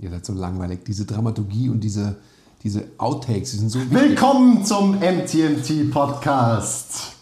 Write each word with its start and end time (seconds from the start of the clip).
Ihr 0.00 0.10
seid 0.10 0.24
so 0.24 0.32
langweilig. 0.32 0.84
Diese 0.86 1.04
Dramaturgie 1.04 1.68
und 1.68 1.80
diese, 1.80 2.14
diese 2.62 2.84
Outtakes, 2.98 3.50
die 3.50 3.56
sind 3.56 3.70
so 3.70 3.80
wichtig. 3.80 3.98
Willkommen 3.98 4.64
zum 4.64 4.92
MTMT 4.92 5.90
Podcast. 5.90 7.14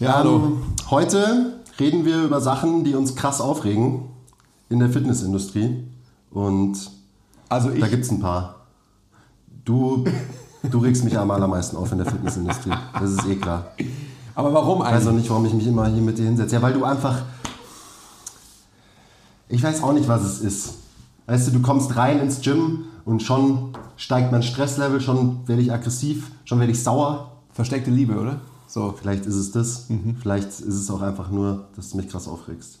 Ja, 0.00 0.14
hallo. 0.16 0.36
Ähm, 0.36 0.62
heute 0.90 1.60
reden 1.78 2.04
wir 2.04 2.24
über 2.24 2.40
Sachen, 2.40 2.82
die 2.82 2.96
uns 2.96 3.14
krass 3.14 3.40
aufregen 3.40 4.08
in 4.68 4.80
der 4.80 4.90
Fitnessindustrie. 4.90 5.84
Und 6.32 6.90
Also 7.48 7.70
ich, 7.70 7.78
da 7.78 7.86
gibt 7.86 8.04
es 8.04 8.10
ein 8.10 8.18
paar. 8.18 8.66
Du, 9.64 10.04
du 10.68 10.78
regst 10.78 11.04
mich 11.04 11.16
am 11.16 11.30
allermeisten 11.30 11.76
auf 11.76 11.92
in 11.92 11.98
der 11.98 12.08
Fitnessindustrie. 12.08 12.72
Das 12.98 13.12
ist 13.12 13.28
eh 13.28 13.36
klar. 13.36 13.66
aber 14.34 14.52
warum 14.52 14.82
eigentlich? 14.82 15.06
auch 15.08 15.12
nicht, 15.12 15.30
warum 15.30 15.46
ich 15.46 15.52
mich 15.52 15.68
immer 15.68 15.86
hier 15.86 16.02
mit 16.02 16.18
dir 16.18 16.24
hinsetze. 16.24 16.56
Ja, 16.56 16.62
weil 16.62 16.72
du 16.72 16.84
einfach. 16.84 17.22
Ich 19.48 19.62
weiß 19.62 19.84
auch 19.84 19.92
nicht, 19.92 20.08
was 20.08 20.22
es 20.22 20.40
ist. 20.40 20.79
Weißt 21.30 21.46
du, 21.46 21.52
du 21.52 21.62
kommst 21.62 21.94
rein 21.94 22.18
ins 22.18 22.40
Gym 22.40 22.86
und 23.04 23.22
schon 23.22 23.70
steigt 23.96 24.32
mein 24.32 24.42
Stresslevel, 24.42 25.00
schon 25.00 25.46
werde 25.46 25.62
ich 25.62 25.72
aggressiv, 25.72 26.32
schon 26.44 26.58
werde 26.58 26.72
ich 26.72 26.82
sauer. 26.82 27.30
Versteckte 27.52 27.92
Liebe, 27.92 28.18
oder? 28.18 28.40
So. 28.66 28.96
Vielleicht 29.00 29.26
ist 29.26 29.36
es 29.36 29.52
das. 29.52 29.86
Vielleicht 30.20 30.48
ist 30.48 30.64
es 30.64 30.90
auch 30.90 31.02
einfach 31.02 31.30
nur, 31.30 31.68
dass 31.76 31.90
du 31.90 31.98
mich 31.98 32.08
krass 32.08 32.26
aufregst. 32.26 32.80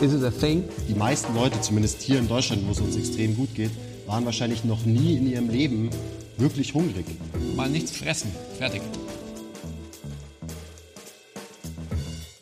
Is 0.00 0.12
it 0.12 0.24
a 0.24 0.30
thing? 0.30 0.64
Die 0.88 0.94
meisten 0.94 1.34
Leute, 1.34 1.60
zumindest 1.60 2.02
hier 2.02 2.18
in 2.18 2.26
Deutschland, 2.26 2.66
wo 2.66 2.72
es 2.72 2.80
uns 2.80 2.96
extrem 2.96 3.36
gut 3.36 3.54
geht, 3.54 3.70
waren 4.06 4.24
wahrscheinlich 4.24 4.64
noch 4.64 4.84
nie 4.84 5.16
in 5.16 5.28
ihrem 5.28 5.48
Leben 5.48 5.88
wirklich 6.36 6.74
hungrig. 6.74 7.06
Mal 7.54 7.70
nichts 7.70 7.96
fressen. 7.96 8.30
Fertig. 8.58 8.82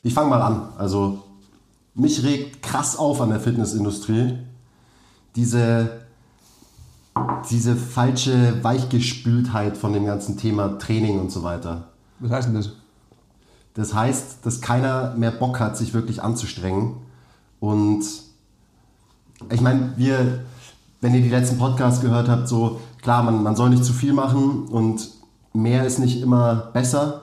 Ich 0.02 0.14
fange 0.14 0.30
mal 0.30 0.40
an. 0.40 0.72
Also, 0.78 1.22
mich 1.94 2.22
regt 2.24 2.62
krass 2.62 2.96
auf 2.96 3.20
an 3.20 3.28
der 3.28 3.40
Fitnessindustrie 3.40 4.38
diese, 5.36 6.02
diese 7.50 7.76
falsche 7.76 8.64
Weichgespültheit 8.64 9.76
von 9.76 9.92
dem 9.92 10.06
ganzen 10.06 10.38
Thema 10.38 10.78
Training 10.78 11.20
und 11.20 11.30
so 11.30 11.42
weiter. 11.42 11.88
Was 12.18 12.30
heißt 12.30 12.48
denn 12.48 12.54
das? 12.54 12.70
Das 13.74 13.94
heißt, 13.94 14.44
dass 14.44 14.60
keiner 14.60 15.14
mehr 15.16 15.30
Bock 15.30 15.60
hat, 15.60 15.76
sich 15.76 15.94
wirklich 15.94 16.22
anzustrengen. 16.22 16.96
Und 17.62 18.04
ich 19.52 19.60
meine, 19.60 19.92
wir, 19.96 20.40
wenn 21.00 21.14
ihr 21.14 21.20
die 21.20 21.28
letzten 21.28 21.58
Podcasts 21.58 22.00
gehört 22.00 22.28
habt, 22.28 22.48
so 22.48 22.80
klar, 23.00 23.22
man, 23.22 23.40
man 23.44 23.54
soll 23.54 23.70
nicht 23.70 23.84
zu 23.84 23.92
viel 23.92 24.12
machen 24.12 24.66
und 24.66 25.08
mehr 25.52 25.86
ist 25.86 26.00
nicht 26.00 26.20
immer 26.20 26.70
besser, 26.72 27.22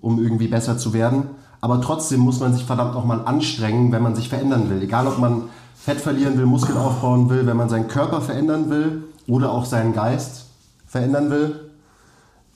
um 0.00 0.18
irgendwie 0.18 0.48
besser 0.48 0.78
zu 0.78 0.94
werden. 0.94 1.24
Aber 1.60 1.82
trotzdem 1.82 2.20
muss 2.20 2.40
man 2.40 2.54
sich 2.54 2.64
verdammt 2.64 2.94
nochmal 2.94 3.26
anstrengen, 3.26 3.92
wenn 3.92 4.02
man 4.02 4.14
sich 4.14 4.30
verändern 4.30 4.70
will. 4.70 4.80
Egal, 4.80 5.06
ob 5.06 5.18
man 5.18 5.50
Fett 5.76 6.00
verlieren 6.00 6.38
will, 6.38 6.46
Muskeln 6.46 6.78
aufbauen 6.78 7.28
will, 7.28 7.46
wenn 7.46 7.58
man 7.58 7.68
seinen 7.68 7.86
Körper 7.88 8.22
verändern 8.22 8.70
will 8.70 9.04
oder 9.26 9.52
auch 9.52 9.66
seinen 9.66 9.92
Geist 9.92 10.46
verändern 10.86 11.28
will, 11.28 11.72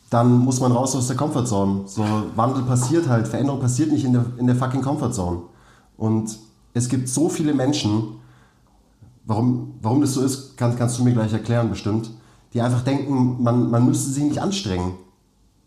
dann 0.08 0.38
muss 0.38 0.60
man 0.60 0.72
raus 0.72 0.96
aus 0.96 1.08
der 1.08 1.16
Comfortzone. 1.16 1.82
So, 1.88 2.06
Wandel 2.36 2.62
passiert 2.62 3.06
halt, 3.06 3.28
Veränderung 3.28 3.60
passiert 3.60 3.92
nicht 3.92 4.06
in 4.06 4.14
der, 4.14 4.24
in 4.38 4.46
der 4.46 4.56
fucking 4.56 4.80
Comfortzone. 4.80 5.42
Und 5.98 6.47
es 6.78 6.88
gibt 6.88 7.08
so 7.08 7.28
viele 7.28 7.54
Menschen, 7.54 8.20
warum, 9.26 9.74
warum 9.82 10.00
das 10.00 10.14
so 10.14 10.22
ist, 10.22 10.56
kann, 10.56 10.76
kannst 10.76 10.98
du 10.98 11.04
mir 11.04 11.12
gleich 11.12 11.32
erklären 11.32 11.68
bestimmt, 11.70 12.10
die 12.54 12.62
einfach 12.62 12.82
denken, 12.82 13.42
man, 13.42 13.70
man 13.70 13.84
müsste 13.84 14.10
sich 14.10 14.24
nicht 14.24 14.40
anstrengen. 14.40 14.94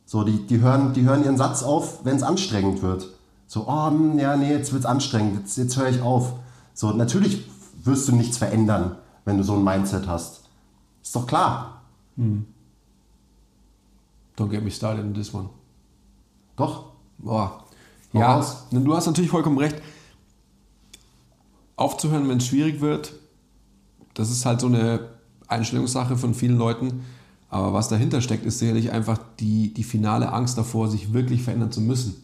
So, 0.06 0.24
die, 0.24 0.46
die, 0.48 0.62
hören, 0.62 0.94
die 0.94 1.04
hören 1.04 1.24
ihren 1.24 1.38
Satz 1.38 1.64
auf, 1.64 2.04
wenn 2.04 2.16
es 2.16 2.24
anstrengend 2.24 2.82
wird. 2.82 3.08
So, 3.46 3.66
oh, 3.68 3.90
hm, 3.90 4.18
ja, 4.18 4.36
nee, 4.36 4.52
jetzt 4.52 4.74
wird 4.74 4.84
es 4.84 4.90
anstrengend, 4.90 5.40
jetzt, 5.40 5.58
jetzt 5.58 5.78
höre 5.78 5.90
ich 5.90 6.02
auf. 6.02 6.34
So, 6.74 6.92
natürlich 6.92 7.50
wirst 7.84 8.08
du 8.08 8.16
nichts 8.16 8.38
verändern, 8.38 8.96
wenn 9.26 9.38
du 9.38 9.44
so 9.44 9.54
ein 9.54 9.64
Mindset 9.64 10.08
hast. 10.08 10.42
Ist 11.04 11.16
doch 11.16 11.28
klar. 11.28 11.82
Don't 14.38 14.50
get 14.50 14.64
me 14.64 14.72
started 14.72 15.04
in 15.04 15.14
this 15.14 15.34
one. 15.34 15.50
Doch. 16.56 16.86
Boah. 17.18 17.64
Ja, 18.14 18.44
du 18.72 18.96
hast 18.96 19.06
natürlich 19.06 19.32
vollkommen 19.32 19.58
recht. 19.58 19.82
Aufzuhören, 21.76 22.28
wenn 22.30 22.38
es 22.38 22.48
schwierig 22.48 22.82
wird, 22.82 23.14
das 24.14 24.30
ist 24.30 24.46
halt 24.46 24.62
so 24.62 24.68
eine 24.68 25.00
Einstellungssache 25.48 26.18
von 26.18 26.34
vielen 26.34 26.58
Leuten. 26.58 27.04
Aber 27.50 27.74
was 27.74 27.90
dahinter 27.90 28.22
steckt, 28.22 28.46
ist 28.46 28.59
sicherlich 28.59 28.92
einfach 28.92 29.20
die, 29.40 29.74
die 29.74 29.84
finale 29.84 30.31
Angst 30.31 30.58
davor, 30.58 30.88
sich 30.88 31.12
wirklich 31.12 31.44
verändern 31.44 31.72
zu 31.72 31.81
müssen. 31.81 32.16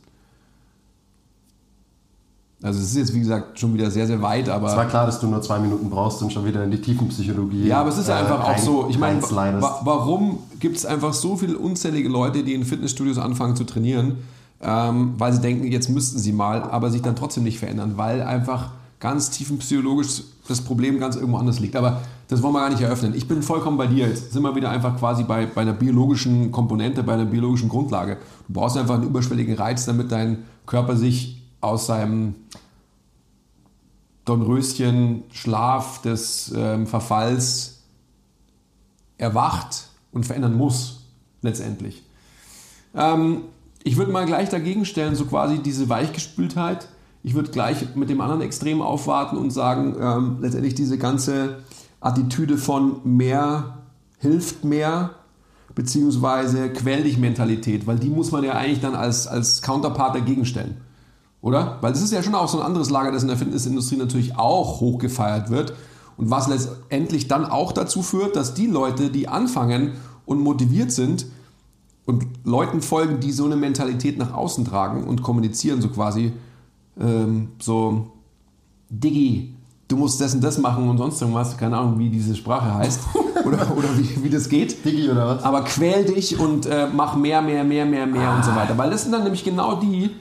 Also 2.64 2.80
es 2.80 2.92
ist 2.92 2.96
jetzt, 2.98 3.14
wie 3.14 3.20
gesagt, 3.20 3.60
schon 3.60 3.74
wieder 3.74 3.92
sehr, 3.92 4.08
sehr 4.08 4.22
weit, 4.22 4.50
aber... 4.50 4.70
Es 4.70 4.76
war 4.76 4.88
klar, 4.88 5.06
dass 5.06 5.20
du 5.20 5.28
nur 5.28 5.42
zwei 5.44 5.60
Minuten 5.60 5.90
brauchst 5.90 6.24
und 6.24 6.34
schon 6.34 6.44
wieder 6.44 6.64
in 6.64 6.72
die 6.72 6.82
Tiefenpsychologie. 6.82 7.68
Ja, 7.68 7.82
aber 7.82 7.90
es 7.90 7.98
ist 7.98 8.10
äh, 8.10 8.14
einfach 8.14 8.44
auch 8.44 8.50
rein- 8.50 8.62
so. 8.64 8.88
Ich 8.90 8.98
meine, 8.98 9.22
wa 9.22 9.82
warum 9.84 10.40
gibt 10.60 10.78
es 10.78 10.86
einfach 10.86 11.14
so 11.14 11.36
viele 11.36 11.58
unzählige 11.60 12.10
Leute, 12.10 12.44
die 12.44 12.56
in 12.56 12.64
Fitnessstudios 12.66 13.20
anfangen 13.20 13.56
zu 13.56 13.64
trainieren, 13.64 14.18
ähm, 14.62 15.14
weil 15.18 15.34
sie 15.34 15.42
denken, 15.42 15.72
jetzt 15.72 15.90
müssten 15.90 16.18
sie 16.18 16.32
mal, 16.32 16.64
aber 16.64 16.90
sich 16.90 17.04
dann 17.04 17.16
trotzdem 17.16 17.44
nicht 17.44 17.60
verändern, 17.60 17.94
weil 17.98 18.24
einfach 18.24 18.72
ganz 19.00 19.30
tiefenpsychologisch 19.30 20.24
das 20.48 20.62
Problem 20.62 21.00
ganz 21.00 21.16
irgendwo 21.16 21.38
anders 21.38 21.60
liegt. 21.60 21.76
Aber 21.76 22.02
das 22.28 22.42
wollen 22.42 22.54
wir 22.54 22.62
gar 22.62 22.70
nicht 22.70 22.82
eröffnen. 22.82 23.14
Ich 23.16 23.28
bin 23.28 23.42
vollkommen 23.44 23.78
bei 23.78 23.88
dir. 23.88 24.08
Jetzt 24.08 24.34
sind 24.34 24.44
wir 24.44 24.56
wieder 24.56 24.70
einfach 24.70 24.98
quasi 24.98 25.24
bei, 25.24 25.46
bei 25.46 25.62
einer 25.62 25.74
biologischen 25.74 26.52
Komponente, 26.52 27.04
bei 27.04 27.14
einer 27.14 27.26
biologischen 27.26 27.70
Grundlage. 27.70 28.18
Du 28.48 28.54
brauchst 28.54 28.78
einfach 28.78 28.96
einen 28.96 29.04
überschwelligen 29.04 29.56
Reiz, 29.56 29.86
damit 29.86 30.12
dein 30.12 30.44
Körper 30.66 30.96
sich 30.96 31.42
aus 31.62 31.88
seinem 31.88 32.36
Dornröschen 34.26 35.24
Schlaf 35.32 36.02
des 36.02 36.52
ähm, 36.56 36.86
Verfalls 36.86 37.84
erwacht 39.18 39.88
und 40.12 40.26
verändern 40.26 40.56
muss, 40.56 41.06
letztendlich. 41.42 42.04
Ähm, 42.94 43.44
ich 43.84 43.96
würde 43.96 44.12
mal 44.12 44.26
gleich 44.26 44.50
dagegen 44.50 44.84
stellen, 44.84 45.16
so 45.16 45.26
quasi 45.26 45.60
diese 45.60 45.88
Weichgespültheit. 45.88 46.90
Ich 47.24 47.34
würde 47.34 47.52
gleich 47.52 47.96
mit 47.96 48.10
dem 48.10 48.22
anderen 48.22 48.42
Extrem 48.42 48.82
aufwarten 48.82 49.38
und 49.38 49.52
sagen, 49.52 49.96
ähm, 50.00 50.38
letztendlich 50.42 50.76
diese 50.76 50.98
ganze 50.98 51.58
Attitüde 52.00 52.58
von 52.58 53.02
mehr 53.04 53.80
hilft 54.20 54.64
mehr, 54.64 55.12
beziehungsweise 55.76 56.70
quäl 56.72 57.04
dich 57.04 57.18
Mentalität, 57.18 57.86
weil 57.86 58.00
die 58.00 58.10
muss 58.10 58.32
man 58.32 58.44
ja 58.44 58.54
eigentlich 58.54 58.82
dann 58.82 58.96
als, 58.96 59.28
als 59.28 59.62
Counterpart 59.62 60.16
dagegen 60.16 60.46
stellen. 60.46 60.78
Oder? 61.42 61.78
Weil 61.82 61.94
das 61.94 62.02
ist 62.02 62.12
ja 62.12 62.24
schon 62.24 62.36
auch 62.36 62.48
so 62.48 62.60
ein 62.60 62.66
anderes 62.66 62.90
Lager, 62.90 63.12
das 63.12 63.22
in 63.22 63.28
der 63.28 63.38
Fitnessindustrie 63.38 63.98
natürlich 63.98 64.38
auch 64.38 64.80
hochgefeiert 64.80 65.50
wird. 65.50 65.74
Und 66.18 66.32
was 66.32 66.48
letztendlich 66.48 67.28
dann 67.28 67.46
auch 67.46 67.72
dazu 67.72 68.02
führt, 68.02 68.36
dass 68.36 68.56
die 68.56 68.66
Leute, 68.66 69.10
die 69.12 69.28
anfangen 69.28 69.94
und 70.26 70.40
motiviert 70.40 70.92
sind 70.92 71.28
und 72.06 72.26
Leuten 72.44 72.82
folgen, 72.82 73.20
die 73.20 73.32
so 73.32 73.46
eine 73.46 73.56
Mentalität 73.56 74.18
nach 74.18 74.34
außen 74.34 74.66
tragen 74.66 75.04
und 75.04 75.22
kommunizieren, 75.22 75.82
so 75.82 75.90
quasi, 75.90 76.34
ähm, 77.00 77.50
so, 77.60 78.08
Diggi, 78.90 79.54
du 79.88 79.98
musst 79.98 80.20
das 80.20 80.34
und 80.34 80.44
das 80.44 80.58
machen 80.58 80.90
und 80.90 80.98
sonst 80.98 81.22
irgendwas, 81.22 81.58
keine 81.58 81.78
Ahnung, 81.78 82.00
wie 82.00 82.10
diese 82.10 82.36
Sprache 82.36 82.74
heißt 82.74 83.02
oder, 83.46 83.76
oder 83.76 83.98
wie, 83.98 84.24
wie 84.24 84.30
das 84.30 84.50
geht. 84.50 84.84
Diggi 84.86 85.10
oder 85.10 85.28
was? 85.28 85.44
Aber 85.44 85.64
quäl 85.64 86.06
dich 86.06 86.40
und 86.40 86.66
äh, 86.66 86.88
mach 86.94 87.16
mehr, 87.16 87.42
mehr, 87.42 87.64
mehr, 87.64 87.86
mehr, 87.86 88.06
mehr 88.08 88.36
und 88.36 88.44
so 88.44 88.56
weiter. 88.56 88.78
Weil 88.78 88.90
das 88.90 89.04
sind 89.04 89.12
dann 89.12 89.24
nämlich 89.24 89.44
genau 89.44 89.76
die, 89.76 90.12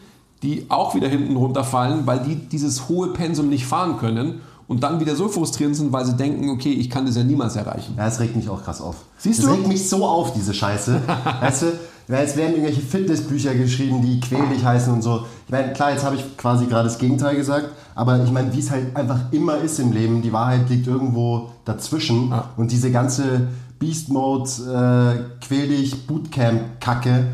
die 0.43 0.67
auch 0.69 0.95
wieder 0.95 1.09
hinten 1.09 1.37
runterfallen, 1.37 2.07
weil 2.07 2.21
die 2.21 2.37
dieses 2.37 2.89
hohe 2.89 3.09
Pensum 3.09 3.49
nicht 3.49 3.67
fahren 3.67 3.99
können 3.99 4.41
und 4.69 4.83
dann 4.83 5.01
wieder 5.01 5.15
so 5.15 5.29
frustrierend 5.29 5.77
sind, 5.77 5.93
weil 5.93 6.05
sie 6.05 6.17
denken, 6.17 6.51
okay, 6.51 6.73
ich 6.73 6.91
kann 6.91 7.07
das 7.07 7.17
ja 7.17 7.23
niemals 7.23 7.57
erreichen. 7.57 7.95
Ja, 7.97 8.07
es 8.07 8.19
regt 8.19 8.35
mich 8.35 8.49
auch 8.49 8.63
krass 8.63 8.81
auf. 8.81 8.97
Siehst 9.19 9.41
es 9.41 9.45
du? 9.45 9.53
regt 9.53 9.69
mich 9.69 9.89
so 9.89 10.05
auf, 10.05 10.33
diese 10.33 10.53
Scheiße. 10.53 11.03
weißt 11.41 11.63
du, 11.63 11.67
weil 12.09 12.25
es 12.25 12.37
werden 12.37 12.53
irgendwelche 12.53 12.81
Fitnessbücher 12.81 13.55
geschrieben, 13.55 14.03
die 14.03 14.21
quälig 14.21 14.65
heißen 14.65 14.93
und 14.93 15.03
so. 15.03 15.25
Ich 15.47 15.53
meine, 15.53 15.73
klar, 15.73 15.93
jetzt 15.93 16.05
habe 16.05 16.17
ich 16.17 16.37
quasi 16.37 16.67
gerade 16.67 16.89
das 16.89 16.99
Gegenteil 16.99 17.37
gesagt, 17.37 17.71
aber 17.95 18.23
ich 18.23 18.31
meine, 18.31 18.53
wie 18.53 18.61
es 18.61 18.71
halt 18.71 18.95
einfach 18.97 19.33
immer 19.33 19.59
ist 19.59 19.79
im 19.79 19.93
Leben, 19.93 20.23
die 20.23 20.33
Wahrheit 20.33 20.69
liegt 20.69 20.87
irgendwo 20.87 21.51
dazwischen. 21.65 22.31
Ja. 22.31 22.51
Und 22.57 22.71
diese 22.71 22.91
ganze 22.91 23.49
Beast 23.79 24.09
Mode, 24.09 24.49
äh, 24.51 25.45
quäl 25.45 25.69
dich, 25.69 26.07
Bootcamp-Kacke, 26.07 27.27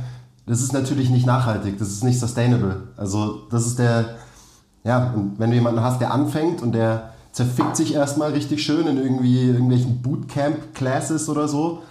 das 0.46 0.61
ist 0.61 0.73
natürlich 0.73 1.11
nicht 1.11 1.26
nachhaltig, 1.26 1.78
das 1.78 1.88
ist 1.88 2.05
nicht 2.05 2.19
sustainable. 2.19 2.88
Also, 2.96 3.43
das 3.50 3.67
ist 3.67 3.78
der, 3.78 4.17
ja, 4.85 5.12
und 5.14 5.38
wenn 5.38 5.50
du 5.50 5.56
jemanden 5.56 5.82
hast, 5.82 6.00
der 6.00 6.12
anfängt 6.12 6.62
und 6.62 6.73
der, 6.73 7.12
zerfickt 7.32 7.76
sich 7.76 7.94
erstmal 7.94 8.32
richtig 8.32 8.62
schön 8.62 8.87
in 8.87 8.99
irgendwie 8.99 9.49
irgendwelchen 9.49 10.02
Bootcamp-Classes 10.02 11.29
oder 11.29 11.49
so 11.49 11.82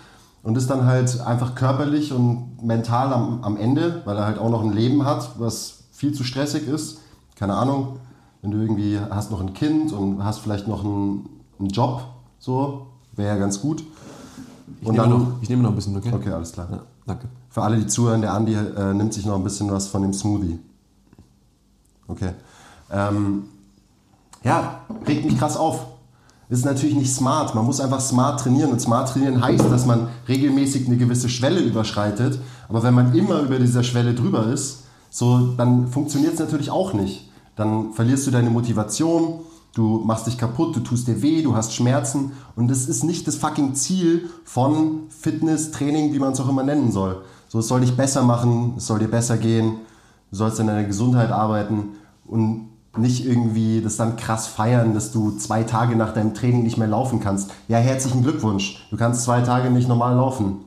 und 0.43 0.55
ist 0.57 0.69
dann 0.69 0.85
halt 0.85 1.19
einfach 1.21 1.55
körperlich 1.55 2.13
und 2.13 2.63
mental 2.63 3.11
am, 3.13 3.43
am 3.43 3.57
Ende, 3.57 4.01
weil 4.05 4.17
er 4.17 4.25
halt 4.25 4.37
auch 4.37 4.49
noch 4.49 4.63
ein 4.63 4.71
Leben 4.71 5.05
hat, 5.05 5.39
was 5.39 5.83
viel 5.91 6.13
zu 6.13 6.23
stressig 6.23 6.67
ist. 6.67 6.99
Keine 7.35 7.55
Ahnung, 7.55 7.99
wenn 8.41 8.51
du 8.51 8.57
irgendwie 8.59 8.99
hast 9.09 9.31
noch 9.31 9.41
ein 9.41 9.53
Kind 9.53 9.91
und 9.93 10.23
hast 10.23 10.39
vielleicht 10.39 10.67
noch 10.67 10.83
einen, 10.83 11.27
einen 11.59 11.69
Job, 11.69 12.03
so, 12.39 12.87
wäre 13.15 13.35
ja 13.35 13.39
ganz 13.39 13.61
gut. 13.61 13.83
Ich, 14.81 14.87
nehme 14.87 15.07
noch, 15.07 15.27
ich 15.41 15.49
nehme 15.49 15.63
noch 15.63 15.69
ein 15.71 15.75
bisschen, 15.75 15.95
okay? 15.97 16.11
Okay, 16.13 16.31
alles 16.31 16.53
klar. 16.53 16.67
Ja, 16.71 16.81
danke. 17.05 17.27
Für 17.49 17.63
alle, 17.63 17.77
die 17.77 17.87
zuhören, 17.87 18.21
der 18.21 18.33
Andi 18.33 18.53
äh, 18.53 18.93
nimmt 18.93 19.13
sich 19.13 19.25
noch 19.25 19.35
ein 19.35 19.43
bisschen 19.43 19.69
was 19.71 19.87
von 19.87 20.01
dem 20.01 20.13
Smoothie. 20.13 20.57
Okay. 22.07 22.31
Ähm, 22.91 23.43
ja, 24.43 24.81
regt 25.07 25.25
mich 25.25 25.37
krass 25.37 25.57
auf. 25.57 25.87
Ist 26.49 26.65
natürlich 26.65 26.95
nicht 26.95 27.13
smart. 27.13 27.55
Man 27.55 27.65
muss 27.65 27.79
einfach 27.79 28.01
smart 28.01 28.41
trainieren. 28.41 28.71
Und 28.71 28.81
smart 28.81 29.09
trainieren 29.09 29.41
heißt, 29.41 29.71
dass 29.71 29.85
man 29.85 30.09
regelmäßig 30.27 30.85
eine 30.85 30.97
gewisse 30.97 31.29
Schwelle 31.29 31.61
überschreitet. 31.61 32.39
Aber 32.67 32.83
wenn 32.83 32.93
man 32.93 33.15
immer 33.15 33.39
über 33.39 33.57
dieser 33.57 33.83
Schwelle 33.83 34.13
drüber 34.13 34.47
ist, 34.47 34.83
so, 35.09 35.53
dann 35.55 35.87
funktioniert 35.87 36.33
es 36.33 36.39
natürlich 36.39 36.69
auch 36.69 36.93
nicht. 36.93 37.29
Dann 37.55 37.93
verlierst 37.93 38.27
du 38.27 38.31
deine 38.31 38.49
Motivation, 38.49 39.41
du 39.75 40.01
machst 40.03 40.27
dich 40.27 40.37
kaputt, 40.37 40.75
du 40.75 40.81
tust 40.81 41.07
dir 41.07 41.21
weh, 41.21 41.41
du 41.41 41.55
hast 41.55 41.73
Schmerzen. 41.73 42.33
Und 42.57 42.69
das 42.69 42.85
ist 42.85 43.03
nicht 43.03 43.27
das 43.27 43.37
fucking 43.37 43.75
Ziel 43.75 44.29
von 44.43 45.03
Fitness, 45.09 45.71
Training, 45.71 46.13
wie 46.13 46.19
man 46.19 46.33
es 46.33 46.39
auch 46.41 46.49
immer 46.49 46.63
nennen 46.63 46.91
soll. 46.91 47.21
So, 47.47 47.59
es 47.59 47.67
soll 47.67 47.81
dich 47.81 47.95
besser 47.95 48.23
machen, 48.23 48.73
es 48.77 48.87
soll 48.87 48.99
dir 48.99 49.09
besser 49.09 49.37
gehen, 49.37 49.75
du 50.31 50.35
sollst 50.37 50.59
an 50.59 50.67
deiner 50.67 50.85
Gesundheit 50.85 51.31
arbeiten 51.31 51.89
und 52.25 52.70
nicht 52.97 53.25
irgendwie 53.25 53.81
das 53.81 53.95
dann 53.95 54.17
krass 54.17 54.47
feiern, 54.47 54.93
dass 54.93 55.11
du 55.11 55.31
zwei 55.37 55.63
Tage 55.63 55.95
nach 55.95 56.13
deinem 56.13 56.33
Training 56.33 56.63
nicht 56.63 56.77
mehr 56.77 56.87
laufen 56.87 57.19
kannst. 57.19 57.51
Ja, 57.67 57.77
herzlichen 57.77 58.21
Glückwunsch. 58.21 58.85
Du 58.89 58.97
kannst 58.97 59.23
zwei 59.23 59.41
Tage 59.41 59.69
nicht 59.69 59.87
normal 59.87 60.15
laufen. 60.15 60.57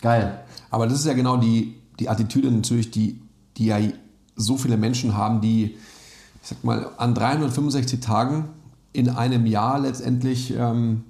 Geil. 0.00 0.40
Aber 0.70 0.86
das 0.86 0.98
ist 0.98 1.06
ja 1.06 1.14
genau 1.14 1.36
die, 1.36 1.76
die 2.00 2.08
Attitüde 2.08 2.50
natürlich, 2.50 2.90
die, 2.90 3.20
die 3.56 3.66
ja 3.66 3.78
so 4.34 4.56
viele 4.56 4.76
Menschen 4.76 5.16
haben, 5.16 5.40
die, 5.40 5.76
ich 6.42 6.48
sag 6.48 6.64
mal, 6.64 6.90
an 6.98 7.14
365 7.14 8.00
Tagen 8.00 8.48
in 8.92 9.08
einem 9.08 9.46
Jahr 9.46 9.78
letztendlich 9.78 10.54
ähm, 10.56 11.04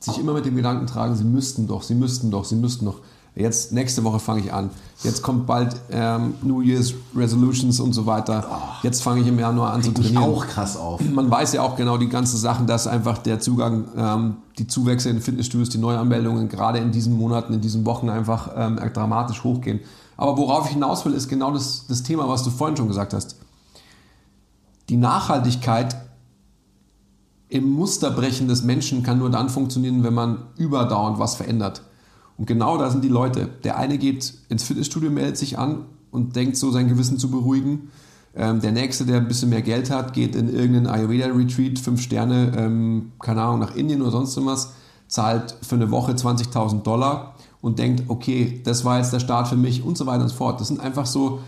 sich 0.00 0.18
immer 0.18 0.32
mit 0.32 0.44
dem 0.44 0.56
Gedanken 0.56 0.86
tragen, 0.86 1.14
sie 1.14 1.24
müssten 1.24 1.66
doch, 1.66 1.82
sie 1.82 1.94
müssten 1.94 2.30
doch, 2.30 2.44
sie 2.44 2.56
müssten 2.56 2.84
doch. 2.86 3.00
Jetzt, 3.34 3.72
nächste 3.72 4.04
Woche 4.04 4.18
fange 4.18 4.40
ich 4.40 4.52
an. 4.52 4.68
Jetzt 5.02 5.22
kommt 5.22 5.46
bald 5.46 5.74
ähm, 5.90 6.34
New 6.42 6.60
Year's 6.60 6.92
Resolutions 7.16 7.80
und 7.80 7.94
so 7.94 8.04
weiter. 8.04 8.44
Jetzt 8.82 9.02
fange 9.02 9.22
ich 9.22 9.26
im 9.26 9.38
Januar 9.38 9.72
an 9.72 9.82
zu 9.82 9.90
trainieren. 9.92 10.22
auch 10.22 10.46
krass 10.46 10.76
auf. 10.76 11.00
Man 11.00 11.30
weiß 11.30 11.54
ja 11.54 11.62
auch 11.62 11.74
genau 11.74 11.96
die 11.96 12.10
ganzen 12.10 12.36
Sachen, 12.36 12.66
dass 12.66 12.86
einfach 12.86 13.18
der 13.18 13.40
Zugang, 13.40 13.86
ähm, 13.96 14.36
die 14.58 14.66
Zuwächse 14.66 15.08
in 15.08 15.22
Fitnessstudios, 15.22 15.70
die 15.70 15.78
Neuanmeldungen 15.78 16.48
gerade 16.50 16.78
in 16.78 16.92
diesen 16.92 17.16
Monaten, 17.16 17.54
in 17.54 17.62
diesen 17.62 17.86
Wochen 17.86 18.10
einfach 18.10 18.50
ähm, 18.54 18.78
dramatisch 18.92 19.42
hochgehen. 19.42 19.80
Aber 20.18 20.36
worauf 20.36 20.66
ich 20.66 20.72
hinaus 20.72 21.04
will, 21.06 21.14
ist 21.14 21.28
genau 21.28 21.52
das, 21.52 21.86
das 21.88 22.02
Thema, 22.02 22.28
was 22.28 22.42
du 22.44 22.50
vorhin 22.50 22.76
schon 22.76 22.88
gesagt 22.88 23.14
hast. 23.14 23.36
Die 24.90 24.98
Nachhaltigkeit 24.98 25.96
im 27.48 27.70
Musterbrechen 27.70 28.46
des 28.46 28.62
Menschen 28.62 29.02
kann 29.02 29.18
nur 29.18 29.30
dann 29.30 29.48
funktionieren, 29.48 30.04
wenn 30.04 30.14
man 30.14 30.38
überdauernd 30.56 31.18
was 31.18 31.34
verändert. 31.34 31.82
Und 32.38 32.46
genau 32.46 32.78
da 32.78 32.90
sind 32.90 33.04
die 33.04 33.08
Leute. 33.08 33.48
Der 33.64 33.76
eine 33.76 33.98
geht 33.98 34.34
ins 34.48 34.64
Fitnessstudio, 34.64 35.10
meldet 35.10 35.36
sich 35.36 35.58
an 35.58 35.86
und 36.10 36.36
denkt 36.36 36.56
so 36.56 36.70
sein 36.70 36.88
Gewissen 36.88 37.18
zu 37.18 37.30
beruhigen. 37.30 37.90
Ähm, 38.34 38.60
der 38.60 38.72
nächste, 38.72 39.04
der 39.04 39.18
ein 39.18 39.28
bisschen 39.28 39.50
mehr 39.50 39.62
Geld 39.62 39.90
hat, 39.90 40.14
geht 40.14 40.34
in 40.34 40.48
irgendeinen 40.48 40.86
Ayurveda-Retreat, 40.86 41.78
fünf 41.78 42.00
Sterne, 42.00 42.52
ähm, 42.56 43.12
keine 43.20 43.42
Ahnung, 43.42 43.60
nach 43.60 43.74
Indien 43.74 44.00
oder 44.00 44.10
sonst 44.10 44.36
irgendwas, 44.36 44.72
zahlt 45.06 45.56
für 45.60 45.74
eine 45.74 45.90
Woche 45.90 46.12
20.000 46.12 46.82
Dollar 46.82 47.34
und 47.60 47.78
denkt, 47.78 48.04
okay, 48.08 48.60
das 48.64 48.84
war 48.84 48.98
jetzt 48.98 49.12
der 49.12 49.20
Start 49.20 49.48
für 49.48 49.56
mich 49.56 49.84
und 49.84 49.98
so 49.98 50.06
weiter 50.06 50.22
und 50.22 50.30
so 50.30 50.36
fort. 50.36 50.60
Das 50.60 50.68
sind 50.68 50.80
einfach 50.80 51.06
so 51.06 51.40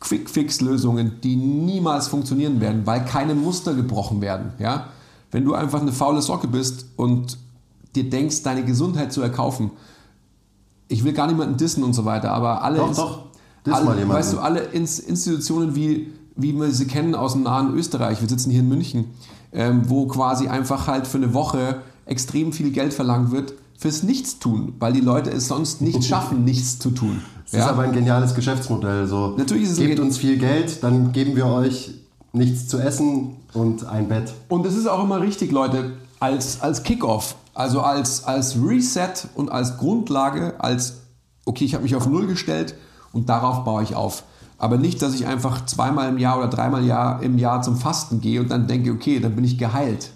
Quick-Fix-Lösungen, 0.00 1.20
die 1.22 1.36
niemals 1.36 2.08
funktionieren 2.08 2.60
werden, 2.60 2.82
weil 2.86 3.04
keine 3.04 3.34
Muster 3.34 3.74
gebrochen 3.74 4.20
werden. 4.20 4.52
Ja? 4.58 4.88
Wenn 5.30 5.44
du 5.44 5.54
einfach 5.54 5.80
eine 5.80 5.92
faule 5.92 6.20
Socke 6.22 6.48
bist 6.48 6.86
und 6.96 7.38
dir 7.94 8.10
denkst, 8.10 8.42
deine 8.42 8.64
Gesundheit 8.64 9.12
zu 9.12 9.22
erkaufen, 9.22 9.70
ich 10.92 11.04
will 11.04 11.12
gar 11.12 11.26
niemanden 11.26 11.56
dissen 11.56 11.82
und 11.82 11.94
so 11.94 12.04
weiter, 12.04 12.30
aber 12.32 12.62
alle, 12.62 12.78
Doch, 12.78 12.94
doch. 12.94 13.18
Diss 13.66 13.74
alle 13.74 13.84
mal 13.84 13.98
jemanden. 13.98 14.18
weißt 14.18 14.32
du, 14.34 14.38
alle 14.40 14.60
Ins 14.60 14.98
Institutionen 14.98 15.74
wie, 15.74 16.12
wie 16.36 16.52
wir 16.52 16.70
sie 16.70 16.86
kennen 16.86 17.14
aus 17.14 17.32
dem 17.32 17.44
nahen 17.44 17.74
Österreich, 17.74 18.20
wir 18.20 18.28
sitzen 18.28 18.50
hier 18.50 18.60
in 18.60 18.68
München, 18.68 19.06
ähm, 19.52 19.82
wo 19.88 20.06
quasi 20.06 20.48
einfach 20.48 20.86
halt 20.86 21.06
für 21.06 21.18
eine 21.18 21.32
Woche 21.32 21.82
extrem 22.06 22.52
viel 22.52 22.70
Geld 22.70 22.92
verlangt 22.92 23.30
wird 23.30 23.54
fürs 23.78 24.02
Nichtstun, 24.02 24.74
weil 24.78 24.92
die 24.92 25.00
Leute 25.00 25.30
es 25.30 25.48
sonst 25.48 25.80
nicht 25.80 26.04
schaffen, 26.08 26.44
nichts 26.44 26.78
zu 26.78 26.90
tun. 26.90 27.20
Das 27.50 27.60
ist 27.60 27.68
aber 27.68 27.82
ein 27.82 27.92
geniales 27.92 28.34
Geschäftsmodell. 28.34 29.06
So, 29.06 29.34
Natürlich 29.36 29.64
ist 29.64 29.72
es 29.72 29.78
Gebt 29.78 30.00
uns 30.00 30.16
viel 30.18 30.38
Geld, 30.38 30.82
dann 30.82 31.12
geben 31.12 31.36
wir 31.36 31.46
euch 31.46 31.92
nichts 32.32 32.66
zu 32.66 32.78
essen 32.78 33.36
und 33.52 33.84
ein 33.86 34.08
Bett. 34.08 34.32
Und 34.48 34.64
es 34.64 34.74
ist 34.74 34.86
auch 34.86 35.04
immer 35.04 35.20
richtig, 35.20 35.52
Leute, 35.52 35.92
als, 36.18 36.62
als 36.62 36.82
Kickoff, 36.82 37.36
also 37.54 37.80
als, 37.82 38.24
als 38.24 38.56
Reset 38.56 39.28
und 39.34 39.50
als 39.50 39.78
Grundlage, 39.78 40.54
als, 40.58 41.00
okay, 41.44 41.64
ich 41.64 41.74
habe 41.74 41.84
mich 41.84 41.94
auf 41.94 42.06
Null 42.06 42.26
gestellt 42.26 42.74
und 43.12 43.28
darauf 43.28 43.64
baue 43.64 43.82
ich 43.82 43.94
auf. 43.94 44.24
Aber 44.58 44.78
nicht, 44.78 45.02
dass 45.02 45.14
ich 45.14 45.26
einfach 45.26 45.66
zweimal 45.66 46.08
im 46.08 46.18
Jahr 46.18 46.38
oder 46.38 46.48
dreimal 46.48 46.84
Jahr, 46.84 47.22
im 47.22 47.36
Jahr 47.36 47.62
zum 47.62 47.76
Fasten 47.76 48.20
gehe 48.20 48.40
und 48.40 48.50
dann 48.50 48.68
denke, 48.68 48.92
okay, 48.92 49.18
dann 49.18 49.34
bin 49.34 49.44
ich 49.44 49.58
geheilt. 49.58 50.10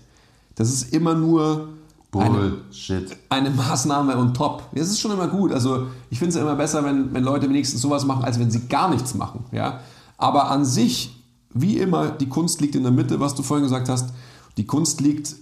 Das 0.55 0.69
ist 0.69 0.93
immer 0.95 1.15
nur 1.15 1.69
eine, 2.15 2.39
Bullshit. 2.39 3.17
eine 3.29 3.51
Maßnahme 3.51 4.17
und 4.17 4.35
top. 4.35 4.63
Das 4.73 4.89
ist 4.89 5.01
schon 5.01 5.11
immer 5.11 5.29
gut. 5.29 5.53
Also 5.53 5.89
ich 6.11 6.19
finde 6.19 6.31
es 6.31 6.37
ja 6.37 6.43
immer 6.43 6.55
besser, 6.55 6.85
wenn, 6.85 7.13
wenn 7.13 7.25
Leute 7.25 7.49
wenigstens 7.49 7.83
sowas 7.83 8.05
machen, 8.07 8.25
als 8.25 8.39
wenn 8.39 8.51
sie 8.51 8.69
gar 8.69 8.89
nichts 8.89 9.15
machen. 9.15 9.45
Ja? 9.53 9.81
Aber 10.17 10.51
an 10.51 10.65
sich, 10.65 11.23
wie 11.53 11.79
immer, 11.79 12.11
die 12.11 12.29
Kunst 12.29 12.61
liegt 12.61 12.75
in 12.75 12.85
der 12.85 12.93
Mitte, 12.93 13.21
was 13.21 13.35
du 13.35 13.43
vorhin 13.43 13.65
gesagt 13.65 13.89
hast. 13.89 14.11
Die 14.57 14.65
Kunst 14.65 15.01
liegt 15.01 15.35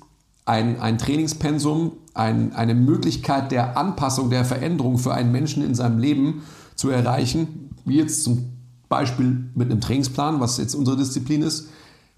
ein, 0.44 0.80
ein 0.80 0.98
Trainingspensum, 0.98 1.92
ein, 2.12 2.54
eine 2.54 2.74
Möglichkeit 2.74 3.50
der 3.50 3.76
Anpassung, 3.76 4.30
der 4.30 4.44
Veränderung 4.44 4.98
für 4.98 5.14
einen 5.14 5.32
Menschen 5.32 5.64
in 5.64 5.74
seinem 5.74 5.98
Leben 5.98 6.42
zu 6.76 6.90
erreichen, 6.90 7.70
wie 7.84 7.96
jetzt 7.96 8.24
zum 8.24 8.52
Beispiel 8.88 9.50
mit 9.54 9.70
einem 9.70 9.80
Trainingsplan, 9.80 10.40
was 10.40 10.58
jetzt 10.58 10.74
unsere 10.74 10.96
Disziplin 10.96 11.42
ist, 11.42 11.68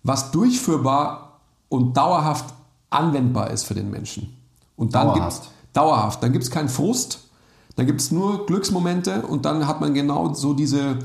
was 0.03 0.31
durchführbar 0.31 1.41
und 1.69 1.97
dauerhaft 1.97 2.55
anwendbar 2.91 3.51
ist 3.51 3.65
für 3.65 3.75
den 3.75 3.91
Menschen. 3.91 4.37
Und 4.77 4.95
dann 4.95 5.09
Dauerhaft. 5.09 5.43
gibt's 5.43 5.57
dauerhaft, 5.73 6.23
dann 6.23 6.33
gibt 6.33 6.45
es 6.45 6.51
keinen 6.51 6.69
Frust, 6.69 7.29
dann 7.77 7.87
gibt 7.87 8.01
es 8.01 8.11
nur 8.11 8.47
Glücksmomente 8.47 9.23
und 9.23 9.45
dann 9.45 9.67
hat 9.67 9.81
man 9.81 9.95
genau 9.95 10.33
so 10.35 10.55
diese, 10.55 10.99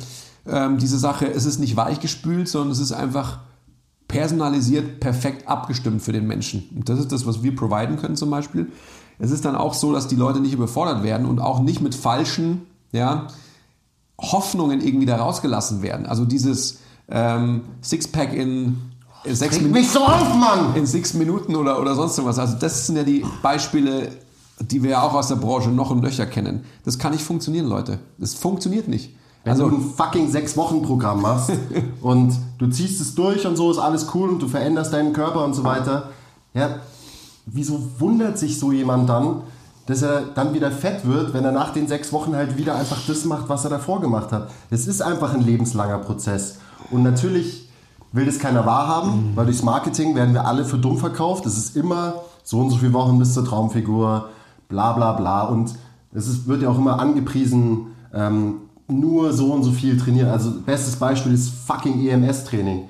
ähm, 0.47 0.77
diese 0.77 0.97
Sache, 0.97 1.27
es 1.27 1.45
ist 1.45 1.59
nicht 1.59 1.75
weichgespült, 1.75 2.47
sondern 2.47 2.71
es 2.71 2.79
ist 2.79 2.93
einfach 2.93 3.39
personalisiert, 4.11 4.99
perfekt 4.99 5.47
abgestimmt 5.47 6.01
für 6.01 6.11
den 6.11 6.27
Menschen. 6.27 6.67
Und 6.75 6.89
das 6.89 6.99
ist 6.99 7.11
das, 7.13 7.25
was 7.25 7.43
wir 7.43 7.55
providen 7.55 7.95
können 7.97 8.17
zum 8.17 8.29
Beispiel. 8.29 8.69
Es 9.19 9.31
ist 9.31 9.45
dann 9.45 9.55
auch 9.55 9.73
so, 9.73 9.93
dass 9.93 10.07
die 10.07 10.15
Leute 10.15 10.41
nicht 10.41 10.53
überfordert 10.53 11.01
werden 11.01 11.25
und 11.25 11.39
auch 11.39 11.61
nicht 11.61 11.79
mit 11.79 11.95
falschen 11.95 12.63
ja, 12.91 13.27
Hoffnungen 14.19 14.81
irgendwie 14.81 15.05
da 15.05 15.15
rausgelassen 15.15 15.81
werden. 15.81 16.05
Also 16.05 16.25
dieses 16.25 16.79
ähm, 17.07 17.61
Sixpack 17.81 18.33
in 18.33 18.77
äh, 19.23 19.33
sechs 19.33 19.57
Minuten 19.57 19.73
mich 19.73 19.89
so 19.89 19.99
auf, 19.99 20.35
Mann! 20.35 20.75
in 20.75 20.85
sechs 20.85 21.13
Minuten 21.13 21.55
oder, 21.55 21.79
oder 21.79 21.95
sonst 21.95 22.17
irgendwas. 22.17 22.37
Also 22.37 22.57
das 22.59 22.87
sind 22.87 22.97
ja 22.97 23.03
die 23.03 23.23
Beispiele, 23.41 24.09
die 24.59 24.83
wir 24.83 24.91
ja 24.91 25.03
auch 25.03 25.13
aus 25.13 25.29
der 25.29 25.35
Branche 25.35 25.69
noch 25.69 25.89
und 25.89 26.01
nöcher 26.01 26.25
kennen. 26.25 26.65
Das 26.83 26.99
kann 26.99 27.13
nicht 27.13 27.23
funktionieren, 27.23 27.67
Leute. 27.67 27.99
Das 28.17 28.33
funktioniert 28.33 28.89
nicht. 28.89 29.15
Wenn 29.43 29.57
du 29.57 29.63
Also 29.65 29.75
ein 29.75 29.81
fucking 29.81 30.29
sechs 30.29 30.55
Wochen 30.55 30.81
Programm 30.81 31.21
machst 31.21 31.51
und 32.01 32.33
du 32.57 32.67
ziehst 32.67 33.01
es 33.01 33.15
durch 33.15 33.45
und 33.47 33.55
so 33.55 33.71
ist 33.71 33.79
alles 33.79 34.07
cool 34.13 34.29
und 34.29 34.41
du 34.41 34.47
veränderst 34.47 34.93
deinen 34.93 35.13
Körper 35.13 35.43
und 35.43 35.53
so 35.53 35.63
weiter, 35.63 36.09
ja, 36.53 36.69
wieso 37.45 37.79
wundert 37.99 38.37
sich 38.37 38.59
so 38.59 38.71
jemand 38.71 39.09
dann, 39.09 39.41
dass 39.87 40.03
er 40.03 40.21
dann 40.21 40.53
wieder 40.53 40.71
fett 40.71 41.05
wird, 41.05 41.33
wenn 41.33 41.43
er 41.43 41.51
nach 41.51 41.73
den 41.73 41.87
sechs 41.87 42.13
Wochen 42.13 42.35
halt 42.35 42.57
wieder 42.57 42.75
einfach 42.75 42.99
das 43.07 43.25
macht, 43.25 43.49
was 43.49 43.63
er 43.63 43.71
davor 43.71 43.99
gemacht 43.99 44.31
hat? 44.31 44.49
Es 44.69 44.87
ist 44.87 45.01
einfach 45.01 45.33
ein 45.33 45.41
lebenslanger 45.41 45.97
Prozess. 45.97 46.57
Und 46.91 47.03
natürlich 47.03 47.69
will 48.11 48.25
das 48.25 48.39
keiner 48.39 48.65
wahrhaben, 48.65 49.31
weil 49.35 49.45
durchs 49.45 49.63
Marketing 49.63 50.15
werden 50.15 50.33
wir 50.33 50.45
alle 50.45 50.65
für 50.65 50.77
dumm 50.77 50.97
verkauft. 50.97 51.45
Es 51.45 51.57
ist 51.57 51.75
immer 51.75 52.15
so 52.43 52.59
und 52.59 52.69
so 52.69 52.77
viele 52.77 52.93
Wochen 52.93 53.17
bis 53.17 53.33
zur 53.33 53.45
Traumfigur, 53.45 54.29
bla 54.69 54.93
bla 54.93 55.13
bla. 55.13 55.43
Und 55.43 55.73
es 56.13 56.27
ist, 56.27 56.47
wird 56.47 56.61
ja 56.61 56.69
auch 56.69 56.77
immer 56.77 56.99
angepriesen, 56.99 57.87
ähm, 58.13 58.55
nur 58.91 59.33
so 59.33 59.51
und 59.53 59.63
so 59.63 59.71
viel 59.71 59.97
trainieren. 59.97 60.29
Also 60.29 60.51
bestes 60.65 60.95
Beispiel 60.95 61.33
ist 61.33 61.49
fucking 61.49 62.07
EMS-Training. 62.07 62.85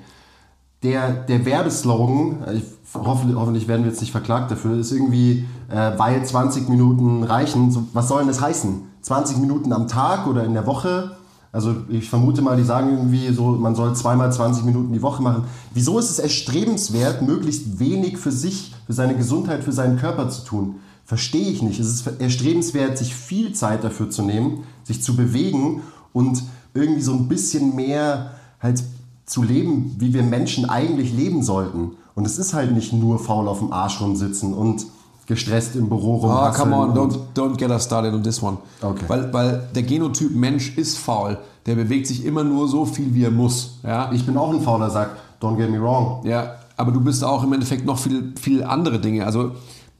Der, 0.82 1.12
der 1.12 1.44
Werbeslogan, 1.46 2.38
ich 2.54 2.64
hoffe, 2.94 3.34
hoffentlich 3.34 3.68
werden 3.68 3.84
wir 3.84 3.90
jetzt 3.90 4.00
nicht 4.00 4.10
verklagt 4.10 4.50
dafür, 4.50 4.76
ist 4.76 4.92
irgendwie, 4.92 5.46
äh, 5.68 5.92
weil 5.96 6.24
20 6.24 6.68
Minuten 6.68 7.22
reichen. 7.22 7.70
So, 7.70 7.84
was 7.92 8.08
soll 8.08 8.18
denn 8.18 8.28
das 8.28 8.40
heißen? 8.40 8.82
20 9.02 9.38
Minuten 9.38 9.72
am 9.72 9.88
Tag 9.88 10.26
oder 10.26 10.44
in 10.44 10.54
der 10.54 10.66
Woche? 10.66 11.12
Also 11.52 11.76
ich 11.90 12.08
vermute 12.08 12.40
mal, 12.40 12.56
die 12.56 12.64
sagen 12.64 12.90
irgendwie 12.90 13.30
so, 13.32 13.52
man 13.52 13.74
soll 13.74 13.94
zweimal 13.94 14.32
20 14.32 14.64
Minuten 14.64 14.92
die 14.92 15.02
Woche 15.02 15.22
machen. 15.22 15.44
Wieso 15.74 15.98
ist 15.98 16.10
es 16.10 16.18
erstrebenswert, 16.18 17.20
möglichst 17.20 17.78
wenig 17.78 18.16
für 18.16 18.32
sich, 18.32 18.74
für 18.86 18.94
seine 18.94 19.14
Gesundheit, 19.14 19.62
für 19.62 19.72
seinen 19.72 19.98
Körper 19.98 20.30
zu 20.30 20.44
tun? 20.44 20.76
Verstehe 21.12 21.50
ich 21.50 21.60
nicht. 21.60 21.78
Es 21.78 21.88
ist 21.88 22.06
erstrebenswert, 22.22 22.96
sich 22.96 23.14
viel 23.14 23.52
Zeit 23.52 23.84
dafür 23.84 24.08
zu 24.08 24.22
nehmen, 24.22 24.64
sich 24.82 25.02
zu 25.02 25.14
bewegen 25.14 25.82
und 26.14 26.42
irgendwie 26.72 27.02
so 27.02 27.12
ein 27.12 27.28
bisschen 27.28 27.76
mehr 27.76 28.30
halt 28.60 28.82
zu 29.26 29.42
leben, 29.42 29.94
wie 29.98 30.14
wir 30.14 30.22
Menschen 30.22 30.70
eigentlich 30.70 31.12
leben 31.12 31.42
sollten. 31.42 31.90
Und 32.14 32.24
es 32.24 32.38
ist 32.38 32.54
halt 32.54 32.72
nicht 32.72 32.94
nur 32.94 33.18
faul 33.18 33.46
auf 33.46 33.58
dem 33.58 33.74
Arsch 33.74 34.00
rumsitzen 34.00 34.54
und 34.54 34.86
gestresst 35.26 35.76
im 35.76 35.90
Büro 35.90 36.14
Ah, 36.24 36.46
rumhasseln 36.46 36.70
come 36.70 36.76
on, 36.76 36.94
don't, 36.94 37.18
don't 37.34 37.58
get 37.58 37.68
us 37.68 37.84
started 37.84 38.14
on 38.14 38.22
this 38.22 38.42
one. 38.42 38.56
Okay. 38.80 39.04
Weil, 39.06 39.30
weil 39.34 39.68
der 39.74 39.82
Genotyp 39.82 40.34
Mensch 40.34 40.78
ist 40.78 40.96
faul. 40.96 41.36
Der 41.66 41.74
bewegt 41.74 42.06
sich 42.06 42.24
immer 42.24 42.42
nur 42.42 42.68
so 42.68 42.86
viel, 42.86 43.12
wie 43.12 43.24
er 43.24 43.30
muss. 43.30 43.80
Ja? 43.82 44.10
Ich 44.12 44.24
bin 44.24 44.38
auch 44.38 44.48
ein 44.48 44.62
fauler 44.62 44.88
Sack, 44.88 45.10
don't 45.42 45.58
get 45.58 45.70
me 45.70 45.78
wrong. 45.78 46.24
Ja, 46.24 46.54
aber 46.78 46.90
du 46.90 47.02
bist 47.02 47.22
auch 47.22 47.44
im 47.44 47.52
Endeffekt 47.52 47.84
noch 47.84 47.98
viel, 47.98 48.32
viel 48.40 48.64
andere 48.64 48.98
Dinge. 48.98 49.26
Also 49.26 49.50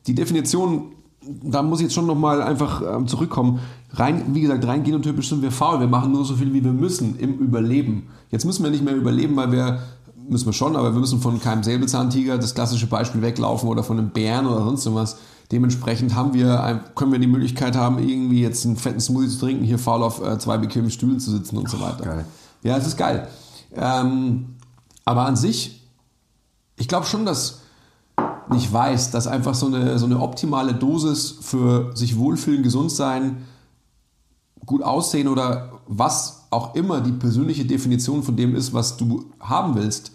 die 0.06 0.14
Definition, 0.14 0.86
da 1.42 1.62
muss 1.62 1.80
ich 1.80 1.84
jetzt 1.84 1.94
schon 1.94 2.06
nochmal 2.06 2.42
einfach 2.42 2.82
ähm, 2.82 3.06
zurückkommen. 3.06 3.60
Rein, 3.92 4.34
wie 4.34 4.40
gesagt, 4.40 4.66
rein 4.66 4.82
genotypisch 4.82 5.28
sind 5.28 5.42
wir 5.42 5.52
faul. 5.52 5.80
Wir 5.80 5.86
machen 5.86 6.12
nur 6.12 6.24
so 6.24 6.34
viel, 6.34 6.52
wie 6.52 6.64
wir 6.64 6.72
müssen 6.72 7.18
im 7.18 7.38
Überleben. 7.38 8.08
Jetzt 8.30 8.44
müssen 8.44 8.64
wir 8.64 8.70
nicht 8.70 8.84
mehr 8.84 8.96
überleben, 8.96 9.36
weil 9.36 9.52
wir, 9.52 9.80
müssen 10.28 10.46
wir 10.46 10.52
schon, 10.52 10.76
aber 10.76 10.92
wir 10.92 11.00
müssen 11.00 11.20
von 11.20 11.40
keinem 11.40 11.62
Säbelzahntiger, 11.62 12.38
das 12.38 12.54
klassische 12.54 12.86
Beispiel, 12.86 13.22
weglaufen 13.22 13.68
oder 13.68 13.82
von 13.82 13.98
einem 13.98 14.10
Bären 14.10 14.46
oder 14.46 14.64
sonst 14.64 14.86
irgendwas. 14.86 15.16
Dementsprechend 15.50 16.14
haben 16.14 16.32
wir, 16.32 16.80
können 16.94 17.12
wir 17.12 17.18
die 17.18 17.26
Möglichkeit 17.26 17.76
haben, 17.76 17.98
irgendwie 17.98 18.40
jetzt 18.40 18.64
einen 18.64 18.76
fetten 18.76 19.00
Smoothie 19.00 19.28
zu 19.28 19.40
trinken, 19.40 19.64
hier 19.64 19.78
faul 19.78 20.02
auf 20.02 20.24
äh, 20.24 20.38
zwei 20.38 20.56
bequemen 20.56 20.90
Stühlen 20.90 21.20
zu 21.20 21.30
sitzen 21.30 21.58
und 21.58 21.68
so 21.68 21.78
weiter. 21.80 22.04
geil. 22.04 22.24
Ja, 22.62 22.76
es 22.78 22.86
ist 22.86 22.96
geil. 22.96 23.28
Ähm, 23.74 24.56
aber 25.04 25.26
an 25.26 25.36
sich, 25.36 25.82
ich 26.76 26.88
glaube 26.88 27.06
schon, 27.06 27.26
dass 27.26 27.61
ich 28.56 28.72
weiß, 28.72 29.10
dass 29.10 29.26
einfach 29.26 29.54
so 29.54 29.66
eine, 29.66 29.98
so 29.98 30.06
eine 30.06 30.20
optimale 30.20 30.74
Dosis 30.74 31.38
für 31.40 31.94
sich 31.94 32.18
wohlfühlen, 32.18 32.62
gesund 32.62 32.90
sein, 32.90 33.44
gut 34.66 34.82
aussehen 34.82 35.28
oder 35.28 35.72
was 35.86 36.46
auch 36.50 36.74
immer 36.74 37.00
die 37.00 37.12
persönliche 37.12 37.64
Definition 37.64 38.22
von 38.22 38.36
dem 38.36 38.54
ist, 38.54 38.72
was 38.72 38.96
du 38.96 39.26
haben 39.40 39.74
willst, 39.74 40.12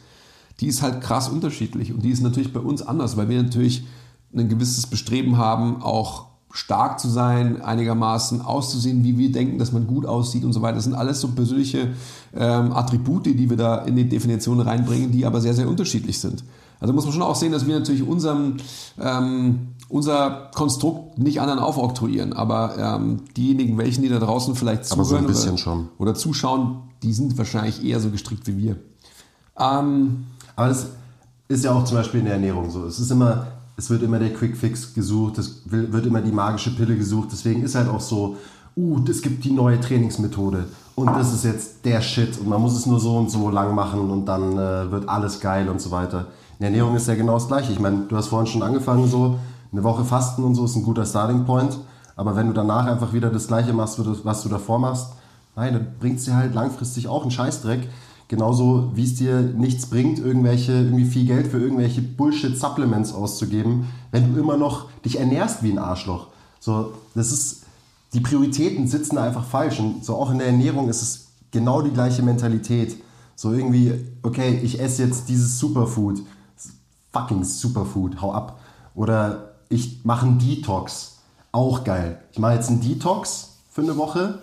die 0.60 0.68
ist 0.68 0.82
halt 0.82 1.02
krass 1.02 1.30
unterschiedlich. 1.30 1.94
Und 1.94 2.04
die 2.04 2.10
ist 2.10 2.22
natürlich 2.22 2.54
bei 2.54 2.60
uns 2.60 2.82
anders, 2.82 3.18
weil 3.18 3.30
wir 3.30 3.42
natürlich 3.42 3.86
ein 4.36 4.50
gewisses 4.50 4.88
Bestreben 4.88 5.38
haben, 5.38 5.82
auch 5.82 6.26
stark 6.52 7.00
zu 7.00 7.10
sein, 7.10 7.62
einigermaßen 7.62 8.42
auszusehen, 8.42 9.04
wie 9.04 9.18
wir 9.18 9.32
denken, 9.32 9.60
dass 9.60 9.72
man 9.72 9.86
gut 9.86 10.06
aussieht 10.06 10.44
und 10.44 10.54
so 10.54 10.62
weiter. 10.62 10.76
Das 10.76 10.86
sind 10.86 10.96
alles 10.96 11.22
so 11.22 11.30
persönliche 11.30 11.90
ähm, 12.34 12.72
Attribute, 12.72 13.28
die 13.28 13.50
wir 13.50 13.58
da 13.58 13.80
in 13.80 13.96
die 13.96 14.10
Definition 14.10 14.60
reinbringen, 14.60 15.12
die 15.12 15.26
aber 15.26 15.42
sehr, 15.42 15.54
sehr 15.54 15.68
unterschiedlich 15.68 16.20
sind. 16.20 16.44
Also 16.80 16.94
muss 16.94 17.06
man 17.06 17.14
schon 17.14 17.24
auch 17.24 17.36
sehen, 17.36 17.52
dass 17.52 17.66
wir 17.66 17.78
natürlich 17.78 18.04
unserem, 18.04 18.58
ähm, 19.00 19.70
unser 19.90 20.52
Konstrukt 20.54 21.18
nicht 21.18 21.42
anderen 21.42 21.60
aufoktroyieren, 21.60 22.34
aber 22.34 22.78
ähm, 22.78 23.22
diejenigen, 23.36 23.78
welchen, 23.78 24.04
die 24.04 24.10
da 24.10 24.20
draußen 24.20 24.56
vielleicht 24.56 24.86
so 24.86 25.02
zuhören 25.04 25.26
bisschen 25.26 25.54
oder, 25.54 25.58
schon. 25.58 25.90
oder 25.98 26.14
zuschauen, 26.14 26.82
die 27.04 27.14
sind 27.14 27.38
wahrscheinlich 27.38 27.84
eher 27.84 28.00
so 28.00 28.10
gestrickt 28.10 28.48
wie 28.48 28.58
wir. 28.58 28.76
Ähm, 29.60 30.26
Aber 30.56 30.70
das 30.70 30.88
ist 31.48 31.64
ja 31.64 31.72
auch 31.72 31.84
zum 31.84 31.98
Beispiel 31.98 32.20
in 32.20 32.26
der 32.26 32.36
Ernährung 32.36 32.70
so. 32.70 32.86
Es 32.86 33.00
ist 33.00 33.12
immer, 33.12 33.48
es 33.76 33.90
wird 33.90 34.04
immer 34.04 34.20
der 34.20 34.34
Quick 34.34 34.58
Fix 34.58 34.94
gesucht, 34.94 35.38
es 35.38 35.62
wird 35.66 36.06
immer 36.06 36.22
die 36.22 36.32
magische 36.32 36.76
Pille 36.76 36.96
gesucht. 36.96 37.30
Deswegen 37.32 37.64
ist 37.64 37.76
halt 37.76 37.90
auch 37.90 38.02
so, 38.02 38.38
uh, 38.76 39.00
es 39.10 39.22
gibt 39.22 39.44
die 39.44 39.52
neue 39.52 39.80
Trainingsmethode 39.80 40.66
und 40.96 41.08
das 41.08 41.34
ist 41.34 41.44
jetzt 41.44 41.86
der 41.86 42.02
Shit 42.02 42.40
und 42.40 42.50
man 42.50 42.62
muss 42.62 42.76
es 42.76 42.86
nur 42.86 43.00
so 43.00 43.18
und 43.18 43.30
so 43.30 43.50
lang 43.50 43.74
machen 43.76 44.10
und 44.10 44.26
dann 44.26 44.54
äh, 44.54 44.92
wird 44.92 45.08
alles 45.08 45.40
geil 45.40 45.70
und 45.70 45.80
so 45.82 45.92
weiter. 45.92 46.28
In 46.60 46.64
der 46.64 46.70
Ernährung 46.70 46.96
ist 46.96 47.08
ja 47.08 47.16
genau 47.16 47.36
das 47.36 47.48
gleiche. 47.48 47.72
Ich 47.72 47.80
meine, 47.80 48.06
du 48.10 48.18
hast 48.18 48.28
vorhin 48.28 48.48
schon 48.48 48.64
angefangen 48.64 49.08
so, 49.08 49.38
eine 49.72 49.84
Woche 49.84 50.04
Fasten 50.04 50.44
und 50.44 50.56
so 50.56 50.66
ist 50.66 50.76
ein 50.76 50.84
guter 50.84 51.06
Starting 51.06 51.46
Point. 51.46 51.78
Aber 52.16 52.36
wenn 52.36 52.48
du 52.48 52.54
danach 52.54 52.88
einfach 52.88 53.14
wieder 53.14 53.30
das 53.30 53.48
gleiche 53.48 53.74
machst, 53.74 54.00
was 54.26 54.42
du 54.42 54.50
davor 54.50 54.80
machst, 54.80 55.10
nein, 55.56 55.74
dann 55.74 55.88
bringt 56.00 56.20
es 56.20 56.26
dir 56.26 56.36
halt 56.36 56.54
langfristig 56.56 57.08
auch 57.08 57.22
einen 57.22 57.32
Scheißdreck. 57.32 57.88
Genauso 58.28 58.92
wie 58.96 59.04
es 59.04 59.16
dir 59.16 59.40
nichts 59.40 59.86
bringt, 59.86 60.20
irgendwelche, 60.20 60.74
irgendwie 60.74 61.06
viel 61.06 61.26
Geld 61.26 61.48
für 61.48 61.60
irgendwelche 61.60 62.02
Bullshit-Supplements 62.02 63.14
auszugeben, 63.14 63.88
wenn 64.12 64.34
du 64.34 64.40
immer 64.40 64.58
noch 64.58 64.90
dich 65.06 65.20
ernährst 65.20 65.64
wie 65.64 65.72
ein 65.72 65.78
Arschloch. 65.78 66.28
So, 66.60 66.94
das 67.14 67.32
ist, 67.32 67.64
die 68.14 68.20
Prioritäten 68.20 68.88
sitzen 68.88 69.18
einfach 69.18 69.46
falsch. 69.46 69.80
Und 69.80 70.04
so 70.04 70.16
auch 70.16 70.32
in 70.32 70.40
der 70.40 70.48
Ernährung 70.48 70.90
ist 70.90 71.02
es 71.02 71.28
genau 71.52 71.82
die 71.82 71.92
gleiche 71.92 72.24
Mentalität. 72.24 72.98
So 73.36 73.54
irgendwie, 73.54 73.94
okay, 74.24 74.60
ich 74.64 74.82
esse 74.82 75.04
jetzt 75.04 75.30
dieses 75.30 75.60
Superfood. 75.60 76.22
Fucking 77.14 77.44
Superfood, 77.44 78.22
hau 78.22 78.34
ab. 78.34 78.60
Oder 78.96 79.54
ich 79.70 80.04
mache 80.06 80.26
einen 80.26 80.40
Detox. 80.40 81.14
Auch 81.52 81.84
geil. 81.84 82.20
Ich 82.32 82.40
mache 82.40 82.54
jetzt 82.54 82.70
einen 82.70 82.82
Detox 82.82 83.50
für 83.72 83.82
eine 83.82 83.98
Woche, 83.98 84.40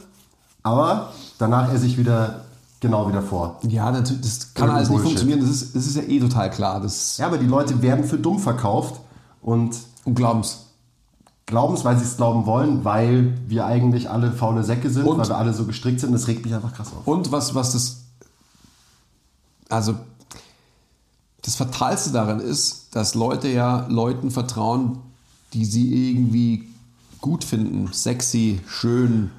aber 0.62 1.12
danach 1.38 1.72
esse 1.72 1.86
ich 1.86 1.98
wieder 1.98 2.44
genau 2.80 3.08
wieder 3.08 3.22
vor. 3.22 3.58
ja, 3.62 3.90
natürlich, 3.90 4.22
das 4.22 4.52
kann 4.54 4.68
Irgendein 4.68 4.76
alles 4.76 4.88
nicht 4.88 4.96
Bullshit. 4.96 5.06
funktionieren. 5.18 5.40
Das 5.40 5.50
ist, 5.50 5.74
das 5.76 5.86
ist 5.86 5.96
ja 5.96 6.02
eh 6.02 6.20
total 6.20 6.50
klar. 6.50 6.80
Das, 6.80 7.16
Ja, 7.18 7.26
aber 7.26 7.38
die 7.38 7.46
Leute 7.46 7.80
werden 7.82 8.04
für 8.04 8.18
dumm 8.18 8.38
verkauft 8.38 9.00
und 9.42 9.76
Und 10.04 10.14
glauben's. 10.14 10.66
glauben 11.46 11.74
es, 11.74 11.84
weil 11.84 11.96
sie 11.98 12.04
es 12.04 12.16
glauben 12.16 12.44
wollen, 12.46 12.84
weil 12.84 13.38
wir 13.48 13.64
eigentlich 13.66 14.10
alle 14.10 14.32
faule 14.32 14.64
Säcke 14.64 14.90
sind, 14.90 15.06
Und- 15.06 15.18
weil 15.18 15.28
wir 15.28 15.36
alle 15.38 15.52
so 15.54 15.64
gestrickt 15.64 16.00
sind. 16.00 16.12
Das 16.12 16.26
regt 16.26 16.44
mich 16.44 16.54
einfach 16.54 16.72
krass 16.74 16.88
auf. 16.88 17.06
Und 17.06 17.32
was, 17.32 17.54
was 17.54 17.72
das. 17.72 17.96
Also, 19.68 19.94
das 21.44 21.56
Fatalste 21.56 22.10
daran 22.10 22.40
ist, 22.40 22.88
dass 22.92 23.14
Leute 23.14 23.48
ja 23.48 23.86
Leuten 23.88 24.30
vertrauen, 24.30 24.98
die 25.52 25.64
sie 25.66 26.10
irgendwie 26.10 26.68
gut 27.20 27.44
finden. 27.44 27.92
Sexy, 27.92 28.60
schön, 28.66 29.30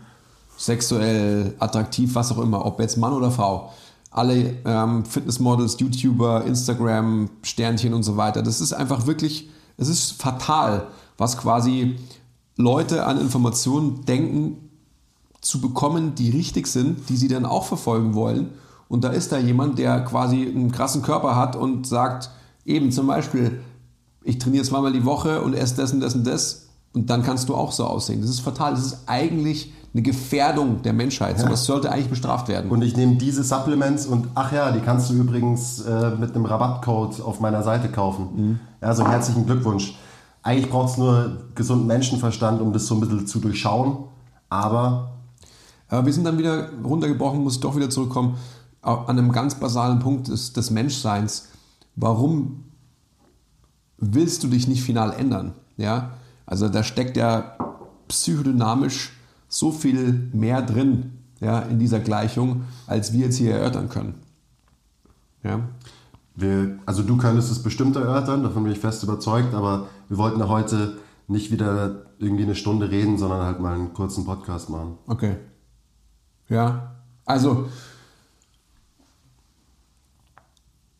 sexuell, 0.55 1.55
attraktiv, 1.59 2.13
was 2.13 2.31
auch 2.31 2.37
immer. 2.37 2.63
Ob 2.65 2.79
jetzt 2.79 2.97
Mann 2.97 3.13
oder 3.13 3.31
Frau. 3.31 3.73
Alle 4.11 4.55
ähm, 4.65 5.03
Fitnessmodels, 5.03 5.77
YouTuber, 5.79 6.45
Instagram, 6.45 7.29
Sternchen 7.41 7.93
und 7.93 8.03
so 8.03 8.15
weiter. 8.17 8.43
Das 8.43 8.61
ist 8.61 8.71
einfach 8.71 9.07
wirklich, 9.07 9.49
es 9.77 9.87
ist 9.89 10.21
fatal, 10.21 10.87
was 11.17 11.37
quasi 11.37 11.97
Leute 12.55 13.05
an 13.05 13.19
Informationen 13.19 14.05
denken, 14.05 14.69
zu 15.41 15.59
bekommen, 15.59 16.15
die 16.15 16.29
richtig 16.29 16.67
sind, 16.67 17.09
die 17.09 17.17
sie 17.17 17.27
dann 17.27 17.45
auch 17.45 17.65
verfolgen 17.65 18.13
wollen. 18.13 18.49
Und 18.87 19.03
da 19.03 19.09
ist 19.09 19.31
da 19.31 19.37
jemand, 19.37 19.79
der 19.79 20.01
quasi 20.01 20.45
einen 20.45 20.71
krassen 20.71 21.01
Körper 21.01 21.35
hat 21.35 21.55
und 21.55 21.87
sagt, 21.87 22.29
eben 22.65 22.91
zum 22.91 23.07
Beispiel, 23.07 23.59
ich 24.23 24.37
trainiere 24.37 24.63
zweimal 24.63 24.91
die 24.91 25.05
Woche 25.05 25.41
und 25.41 25.53
esse 25.53 25.75
das 25.77 25.93
und 25.93 26.01
das 26.01 26.15
und 26.15 26.25
das 26.25 26.67
und 26.93 27.09
dann 27.09 27.23
kannst 27.23 27.49
du 27.49 27.55
auch 27.55 27.71
so 27.71 27.85
aussehen. 27.85 28.21
Das 28.21 28.29
ist 28.29 28.39
fatal. 28.39 28.71
Das 28.71 28.85
ist 28.85 28.99
eigentlich 29.05 29.73
eine 29.93 30.01
Gefährdung 30.01 30.81
der 30.81 30.93
Menschheit. 30.93 31.39
So, 31.39 31.47
das 31.47 31.65
sollte 31.65 31.91
eigentlich 31.91 32.09
bestraft 32.09 32.47
werden. 32.47 32.69
Und 32.69 32.81
ich 32.81 32.95
nehme 32.95 33.15
diese 33.15 33.43
Supplements 33.43 34.05
und 34.05 34.27
ach 34.35 34.51
ja, 34.51 34.71
die 34.71 34.79
kannst 34.79 35.09
du 35.09 35.13
übrigens 35.13 35.81
äh, 35.81 36.11
mit 36.11 36.35
einem 36.35 36.45
Rabattcode 36.45 37.21
auf 37.21 37.39
meiner 37.39 37.63
Seite 37.63 37.89
kaufen. 37.89 38.27
Mhm. 38.35 38.59
Also 38.81 39.07
herzlichen 39.07 39.45
Glückwunsch. 39.45 39.97
Eigentlich 40.43 40.69
braucht 40.69 40.91
es 40.91 40.97
nur 40.97 41.37
gesunden 41.55 41.87
Menschenverstand, 41.87 42.61
um 42.61 42.71
das 42.71 42.87
so 42.87 42.95
ein 42.95 43.01
bisschen 43.01 43.25
zu 43.25 43.39
durchschauen. 43.39 44.05
Aber 44.49 45.11
Aber 45.89 46.05
wir 46.05 46.13
sind 46.13 46.23
dann 46.25 46.37
wieder 46.37 46.69
runtergebrochen, 46.83 47.43
muss 47.43 47.55
ich 47.55 47.61
doch 47.61 47.75
wieder 47.75 47.89
zurückkommen, 47.89 48.35
an 48.85 49.17
einem 49.17 49.31
ganz 49.31 49.55
basalen 49.55 49.99
Punkt 49.99 50.27
des, 50.27 50.53
des 50.53 50.71
Menschseins. 50.71 51.49
Warum 51.95 52.65
willst 53.97 54.43
du 54.43 54.47
dich 54.47 54.67
nicht 54.67 54.83
final 54.83 55.13
ändern? 55.13 55.53
Ja? 55.77 56.11
Also 56.45 56.69
da 56.69 56.83
steckt 56.83 57.17
ja 57.17 57.57
psychodynamisch 58.07 59.13
so 59.47 59.71
viel 59.71 60.29
mehr 60.33 60.61
drin 60.61 61.19
ja, 61.39 61.59
in 61.59 61.79
dieser 61.79 61.99
Gleichung, 61.99 62.63
als 62.87 63.13
wir 63.13 63.25
jetzt 63.25 63.37
hier 63.37 63.55
erörtern 63.55 63.89
können. 63.89 64.15
Ja? 65.43 65.61
wir, 66.35 66.79
also 66.85 67.01
du 67.01 67.17
könntest 67.17 67.51
es 67.51 67.63
bestimmt 67.63 67.95
erörtern, 67.95 68.43
davon 68.43 68.63
bin 68.63 68.71
ich 68.71 68.79
fest 68.79 69.03
überzeugt, 69.03 69.53
aber 69.53 69.87
wir 70.09 70.17
wollten 70.17 70.39
ja 70.39 70.49
heute 70.49 70.97
nicht 71.27 71.51
wieder 71.51 72.05
irgendwie 72.19 72.43
eine 72.43 72.55
Stunde 72.55 72.91
reden, 72.91 73.17
sondern 73.17 73.43
halt 73.43 73.59
mal 73.59 73.73
einen 73.73 73.93
kurzen 73.93 74.25
Podcast 74.25 74.69
machen. 74.69 74.97
Okay. 75.07 75.37
Ja, 76.49 76.95
also 77.25 77.69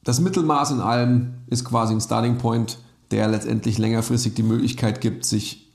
das 0.06 0.22
Mittelmaß 0.22 0.72
in 0.72 0.80
allem 0.80 1.34
ist 1.48 1.66
quasi 1.66 1.94
ein 1.94 2.00
Starting 2.00 2.38
Point, 2.38 2.78
der 3.12 3.28
letztendlich 3.28 3.78
längerfristig 3.78 4.36
die 4.36 4.44
Möglichkeit 4.44 5.02
gibt, 5.02 5.26
sich 5.26 5.74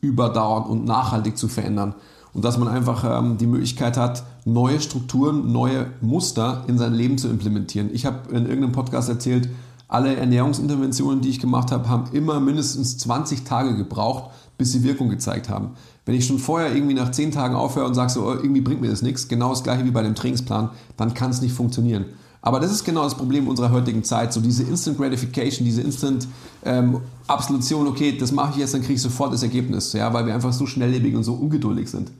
überdauernd 0.00 0.68
und 0.68 0.84
nachhaltig 0.84 1.36
zu 1.36 1.48
verändern. 1.48 1.94
Und 2.32 2.44
dass 2.44 2.56
man 2.56 2.68
einfach 2.68 3.04
ähm, 3.04 3.36
die 3.36 3.48
Möglichkeit 3.48 3.96
hat, 3.96 4.22
neue 4.44 4.80
Strukturen, 4.80 5.50
neue 5.50 5.86
Muster 6.00 6.64
in 6.68 6.78
sein 6.78 6.94
Leben 6.94 7.18
zu 7.18 7.28
implementieren. 7.28 7.90
Ich 7.92 8.06
habe 8.06 8.30
in 8.30 8.46
irgendeinem 8.46 8.72
Podcast 8.72 9.08
erzählt, 9.08 9.48
alle 9.88 10.14
Ernährungsinterventionen, 10.14 11.20
die 11.20 11.30
ich 11.30 11.40
gemacht 11.40 11.72
habe, 11.72 11.88
haben 11.88 12.12
immer 12.12 12.38
mindestens 12.38 12.96
20 12.98 13.42
Tage 13.42 13.76
gebraucht, 13.76 14.30
bis 14.56 14.70
sie 14.70 14.84
Wirkung 14.84 15.08
gezeigt 15.08 15.48
haben. 15.48 15.70
Wenn 16.04 16.14
ich 16.14 16.26
schon 16.26 16.38
vorher 16.38 16.72
irgendwie 16.72 16.94
nach 16.94 17.10
10 17.10 17.32
Tagen 17.32 17.56
aufhöre 17.56 17.86
und 17.86 17.94
sage, 17.94 18.10
so, 18.10 18.24
oh, 18.24 18.34
irgendwie 18.34 18.60
bringt 18.60 18.82
mir 18.82 18.90
das 18.90 19.02
nichts, 19.02 19.26
genau 19.26 19.50
das 19.50 19.64
gleiche 19.64 19.84
wie 19.84 19.90
bei 19.90 20.02
dem 20.02 20.14
Trainingsplan, 20.14 20.70
dann 20.96 21.14
kann 21.14 21.30
es 21.30 21.40
nicht 21.40 21.54
funktionieren. 21.54 22.04
Aber 22.40 22.60
das 22.60 22.70
ist 22.70 22.84
genau 22.84 23.02
das 23.04 23.16
Problem 23.16 23.48
unserer 23.48 23.70
heutigen 23.72 24.04
Zeit, 24.04 24.32
so 24.32 24.40
diese 24.40 24.62
Instant 24.62 24.96
Gratification, 24.96 25.64
diese 25.64 25.82
Instant 25.82 26.28
ähm, 26.64 27.00
Absolution, 27.26 27.86
okay, 27.88 28.16
das 28.16 28.30
mache 28.32 28.52
ich 28.52 28.56
jetzt, 28.58 28.74
dann 28.74 28.80
kriege 28.80 28.94
ich 28.94 29.02
sofort 29.02 29.32
das 29.32 29.42
Ergebnis, 29.42 29.92
ja, 29.92 30.12
weil 30.14 30.24
wir 30.26 30.34
einfach 30.34 30.52
so 30.52 30.64
schnelllebig 30.66 31.16
und 31.16 31.24
so 31.24 31.34
ungeduldig 31.34 31.90
sind. 31.90 32.10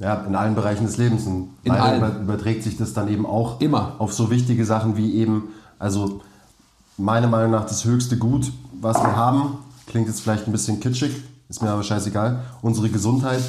Ja, 0.00 0.14
in 0.26 0.34
allen 0.34 0.54
Bereichen 0.54 0.86
des 0.86 0.96
Lebens. 0.96 1.26
Und 1.26 1.50
In 1.64 1.72
leider 1.72 1.82
allen. 1.82 1.98
über- 1.98 2.20
überträgt 2.20 2.62
sich 2.62 2.76
das 2.76 2.92
dann 2.94 3.08
eben 3.08 3.26
auch 3.26 3.60
Immer. 3.60 3.96
auf 3.98 4.12
so 4.14 4.30
wichtige 4.30 4.64
Sachen 4.64 4.96
wie 4.96 5.14
eben, 5.14 5.44
also 5.78 6.20
meiner 6.96 7.26
Meinung 7.28 7.50
nach 7.50 7.66
das 7.66 7.84
höchste 7.84 8.16
Gut, 8.16 8.50
was 8.80 8.96
wir 8.96 9.14
haben, 9.16 9.58
klingt 9.86 10.06
jetzt 10.08 10.20
vielleicht 10.20 10.46
ein 10.46 10.52
bisschen 10.52 10.80
kitschig, 10.80 11.12
ist 11.48 11.62
mir 11.62 11.70
aber 11.70 11.82
scheißegal, 11.82 12.44
unsere 12.62 12.88
Gesundheit. 12.88 13.42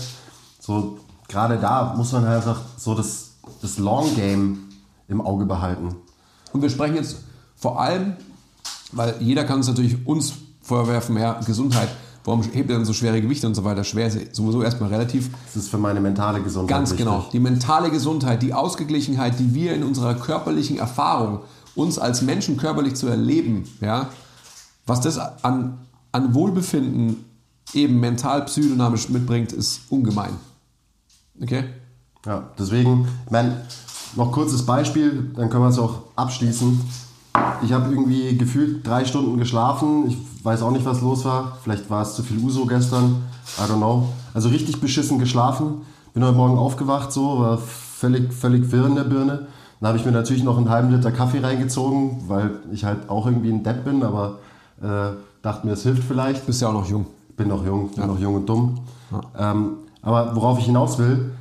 So, 0.59 0.97
gerade 1.27 1.57
da 1.57 1.93
muss 1.95 2.11
man 2.11 2.25
halt 2.25 2.37
einfach 2.37 2.61
so 2.77 2.95
das, 2.95 3.31
das 3.61 3.77
Long 3.77 4.13
Game 4.15 4.59
im 5.09 5.21
Auge 5.21 5.45
behalten. 5.45 5.95
Und 6.53 6.61
wir 6.61 6.69
sprechen 6.69 6.95
jetzt 6.95 7.17
vor 7.55 7.81
allem, 7.81 8.13
weil 8.91 9.15
jeder 9.19 9.43
kann 9.43 9.59
es 9.59 9.67
natürlich 9.67 10.07
uns 10.07 10.33
vorwerfen, 10.61 11.17
ja, 11.17 11.33
Gesundheit, 11.45 11.89
warum 12.23 12.41
hebt 12.43 12.69
er 12.69 12.77
denn 12.77 12.85
so 12.85 12.93
schwere 12.93 13.21
Gewichte 13.21 13.47
und 13.47 13.55
so 13.55 13.63
weiter? 13.63 13.83
Schwer 13.83 14.07
ist 14.07 14.35
sowieso 14.35 14.61
erstmal 14.63 14.89
relativ. 14.89 15.29
Das 15.45 15.55
ist 15.63 15.69
für 15.69 15.77
meine 15.77 15.99
mentale 15.99 16.41
Gesundheit 16.41 16.77
Ganz 16.77 16.91
wichtig. 16.91 17.05
genau. 17.05 17.27
Die 17.33 17.39
mentale 17.39 17.89
Gesundheit, 17.89 18.41
die 18.41 18.53
Ausgeglichenheit, 18.53 19.39
die 19.39 19.53
wir 19.53 19.73
in 19.73 19.83
unserer 19.83 20.13
körperlichen 20.15 20.77
Erfahrung, 20.77 21.39
uns 21.75 21.99
als 21.99 22.21
Menschen 22.21 22.57
körperlich 22.57 22.95
zu 22.95 23.07
erleben, 23.07 23.63
ja, 23.81 24.09
was 24.85 25.01
das 25.01 25.17
an, 25.17 25.79
an 26.11 26.33
Wohlbefinden 26.33 27.25
eben 27.73 27.99
mental, 27.99 28.45
psychodynamisch 28.45 29.09
mitbringt, 29.09 29.51
ist 29.51 29.81
ungemein. 29.89 30.31
Okay? 31.41 31.65
Ja, 32.25 32.49
deswegen, 32.57 33.07
ich 33.25 33.31
meine, 33.31 33.65
noch 34.15 34.31
kurzes 34.31 34.65
Beispiel, 34.65 35.31
dann 35.35 35.49
können 35.49 35.63
wir 35.63 35.69
es 35.69 35.79
auch 35.79 35.99
abschließen. 36.15 36.81
Ich 37.63 37.73
habe 37.73 37.91
irgendwie 37.91 38.37
gefühlt 38.37 38.85
drei 38.85 39.05
Stunden 39.05 39.37
geschlafen. 39.37 40.07
Ich 40.07 40.17
weiß 40.43 40.61
auch 40.61 40.71
nicht, 40.71 40.85
was 40.85 41.01
los 41.01 41.25
war. 41.25 41.57
Vielleicht 41.63 41.89
war 41.89 42.01
es 42.01 42.15
zu 42.15 42.23
viel 42.23 42.39
Uso 42.39 42.65
gestern. 42.65 43.23
I 43.57 43.61
don't 43.69 43.77
know. 43.77 44.09
Also 44.33 44.49
richtig 44.49 44.81
beschissen 44.81 45.19
geschlafen. 45.19 45.81
Bin 46.13 46.23
heute 46.23 46.35
Morgen 46.35 46.57
aufgewacht, 46.57 47.11
so, 47.11 47.39
war 47.39 47.57
völlig, 47.57 48.33
völlig 48.33 48.71
wirr 48.71 48.87
in 48.87 48.95
der 48.95 49.03
Birne. 49.03 49.47
Dann 49.79 49.87
habe 49.87 49.97
ich 49.97 50.05
mir 50.05 50.11
natürlich 50.11 50.43
noch 50.43 50.57
einen 50.57 50.69
halben 50.69 50.91
Liter 50.91 51.11
Kaffee 51.11 51.39
reingezogen, 51.39 52.23
weil 52.27 52.51
ich 52.71 52.83
halt 52.83 53.09
auch 53.09 53.25
irgendwie 53.25 53.51
ein 53.51 53.63
Depp 53.63 53.85
bin, 53.85 54.03
aber 54.03 54.39
äh, 54.81 55.11
dachte 55.41 55.67
mir, 55.67 55.73
es 55.73 55.83
hilft 55.83 56.03
vielleicht 56.03 56.45
Bist 56.45 56.61
ja 56.61 56.69
auch 56.69 56.73
noch 56.73 56.89
jung. 56.89 57.05
bin 57.37 57.47
noch 57.47 57.65
jung, 57.65 57.89
bin 57.91 58.07
noch 58.07 58.19
jung 58.19 58.35
und 58.35 58.49
dumm. 58.49 58.79
Ähm, 59.37 59.71
aber 60.01 60.35
worauf 60.35 60.59
ich 60.59 60.65
hinaus 60.65 60.97
will, 60.97 61.31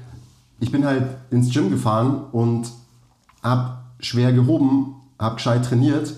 ich 0.61 0.73
bin 0.73 0.85
halt 0.85 1.05
ins 1.31 1.53
Gym 1.53 1.71
gefahren 1.71 2.23
und 2.33 2.71
habe 3.43 3.79
schwer 4.01 4.33
gehoben, 4.33 4.95
habe 5.19 5.37
gescheit 5.37 5.65
trainiert, 5.65 6.15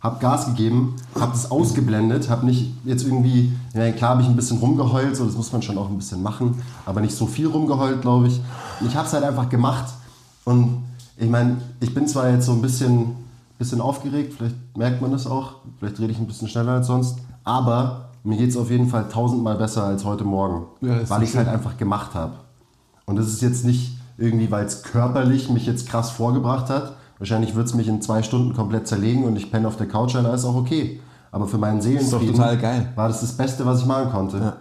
habe 0.00 0.20
Gas 0.20 0.46
gegeben, 0.46 0.96
habe 1.18 1.32
das 1.32 1.50
ausgeblendet, 1.50 2.30
habe 2.30 2.46
nicht 2.46 2.72
jetzt 2.84 3.04
irgendwie, 3.04 3.52
ja, 3.74 3.90
klar 3.92 4.10
habe 4.10 4.22
ich 4.22 4.28
ein 4.28 4.36
bisschen 4.36 4.58
rumgeheult, 4.58 5.16
so 5.16 5.24
das 5.24 5.34
muss 5.34 5.52
man 5.52 5.62
schon 5.62 5.76
auch 5.76 5.88
ein 5.88 5.96
bisschen 5.96 6.22
machen, 6.22 6.62
aber 6.86 7.00
nicht 7.00 7.16
so 7.16 7.26
viel 7.26 7.48
rumgeheult, 7.48 8.00
glaube 8.02 8.28
ich. 8.28 8.40
Und 8.80 8.86
ich 8.86 8.96
habe 8.96 9.06
es 9.06 9.12
halt 9.12 9.24
einfach 9.24 9.48
gemacht 9.48 9.92
und 10.44 10.84
ich 11.16 11.28
meine, 11.28 11.56
ich 11.80 11.92
bin 11.94 12.06
zwar 12.06 12.30
jetzt 12.30 12.46
so 12.46 12.52
ein 12.52 12.62
bisschen, 12.62 13.16
bisschen 13.58 13.80
aufgeregt, 13.80 14.34
vielleicht 14.36 14.54
merkt 14.76 15.02
man 15.02 15.10
das 15.10 15.26
auch, 15.26 15.54
vielleicht 15.78 15.98
rede 15.98 16.12
ich 16.12 16.18
ein 16.18 16.26
bisschen 16.26 16.48
schneller 16.48 16.72
als 16.72 16.86
sonst, 16.86 17.18
aber 17.42 18.10
mir 18.22 18.36
geht 18.36 18.50
es 18.50 18.56
auf 18.56 18.70
jeden 18.70 18.88
Fall 18.88 19.08
tausendmal 19.08 19.56
besser 19.56 19.84
als 19.84 20.04
heute 20.04 20.22
Morgen, 20.22 20.66
Ja, 20.80 21.08
weil 21.08 21.22
ich 21.24 21.30
es 21.30 21.36
halt 21.36 21.48
einfach 21.48 21.76
gemacht 21.76 22.14
habe. 22.14 22.34
Und 23.08 23.16
das 23.16 23.28
ist 23.28 23.40
jetzt 23.40 23.64
nicht 23.64 23.96
irgendwie, 24.18 24.50
weil 24.50 24.66
es 24.66 24.82
körperlich 24.82 25.48
mich 25.48 25.64
jetzt 25.64 25.88
krass 25.88 26.10
vorgebracht 26.10 26.68
hat. 26.68 26.94
Wahrscheinlich 27.16 27.54
wird 27.54 27.66
es 27.66 27.72
mich 27.72 27.88
in 27.88 28.02
zwei 28.02 28.22
Stunden 28.22 28.52
komplett 28.52 28.86
zerlegen 28.86 29.24
und 29.24 29.34
ich 29.36 29.50
penne 29.50 29.66
auf 29.66 29.78
der 29.78 29.88
Couch 29.88 30.14
ein, 30.14 30.26
alles 30.26 30.44
auch 30.44 30.54
okay. 30.54 31.00
Aber 31.30 31.48
für 31.48 31.56
meinen 31.56 31.80
Seelenfrieden 31.80 32.36
war 32.36 33.08
das 33.08 33.22
das 33.22 33.34
Beste, 33.34 33.64
was 33.64 33.80
ich 33.80 33.86
machen 33.86 34.10
konnte. 34.10 34.58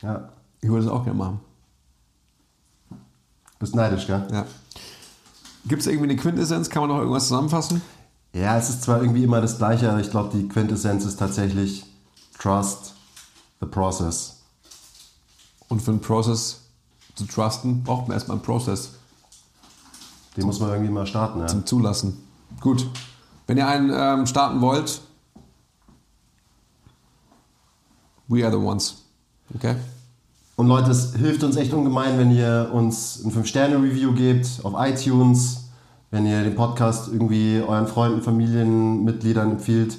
Ja. 0.00 0.28
Ich 0.60 0.68
würde 0.68 0.84
es 0.84 0.90
auch 0.90 1.02
gerne 1.02 1.18
machen. 1.18 1.40
Bist 3.58 3.74
neidisch, 3.74 4.06
gell? 4.06 4.28
Ja. 4.30 4.46
Gibt 5.66 5.80
es 5.80 5.88
irgendwie 5.88 6.10
eine 6.10 6.16
Quintessenz? 6.16 6.70
Kann 6.70 6.82
man 6.82 6.90
noch 6.90 6.98
irgendwas 6.98 7.24
zusammenfassen? 7.26 7.82
Ja, 8.32 8.56
es 8.58 8.68
ist 8.70 8.84
zwar 8.84 9.00
irgendwie 9.00 9.24
immer 9.24 9.40
das 9.40 9.58
Gleiche, 9.58 9.90
aber 9.90 10.00
ich 10.00 10.10
glaube, 10.10 10.36
die 10.36 10.46
Quintessenz 10.46 11.04
ist 11.04 11.18
tatsächlich 11.18 11.84
Trust 12.38 12.94
the 13.60 13.66
process. 13.66 14.40
Und 15.68 15.82
für 15.82 15.90
einen 15.90 16.00
Prozess 16.00 16.61
zu 17.14 17.26
trusten, 17.26 17.82
braucht 17.82 18.08
man 18.08 18.16
erstmal 18.16 18.36
einen 18.36 18.44
Prozess 18.44 18.92
Den 20.36 20.46
muss 20.46 20.60
man 20.60 20.70
irgendwie 20.70 20.90
mal 20.90 21.06
starten, 21.06 21.40
ja. 21.40 21.46
zum 21.46 21.66
Zulassen. 21.66 22.18
Gut. 22.60 22.86
Wenn 23.46 23.58
ihr 23.58 23.66
einen 23.66 23.90
ähm, 23.94 24.26
starten 24.26 24.60
wollt, 24.60 25.00
we 28.28 28.44
are 28.44 28.52
the 28.52 28.64
ones. 28.64 29.02
Okay? 29.54 29.76
Und 30.56 30.68
Leute, 30.68 30.90
es 30.90 31.14
hilft 31.14 31.42
uns 31.44 31.56
echt 31.56 31.72
ungemein, 31.72 32.18
wenn 32.18 32.30
ihr 32.30 32.70
uns 32.72 33.24
ein 33.24 33.32
5-Sterne-Review 33.32 34.12
gebt 34.12 34.60
auf 34.62 34.74
iTunes, 34.76 35.70
wenn 36.10 36.26
ihr 36.26 36.42
den 36.44 36.54
Podcast 36.54 37.08
irgendwie 37.08 37.62
euren 37.66 37.86
Freunden, 37.86 38.22
Familienmitgliedern 38.22 39.52
empfiehlt, 39.52 39.98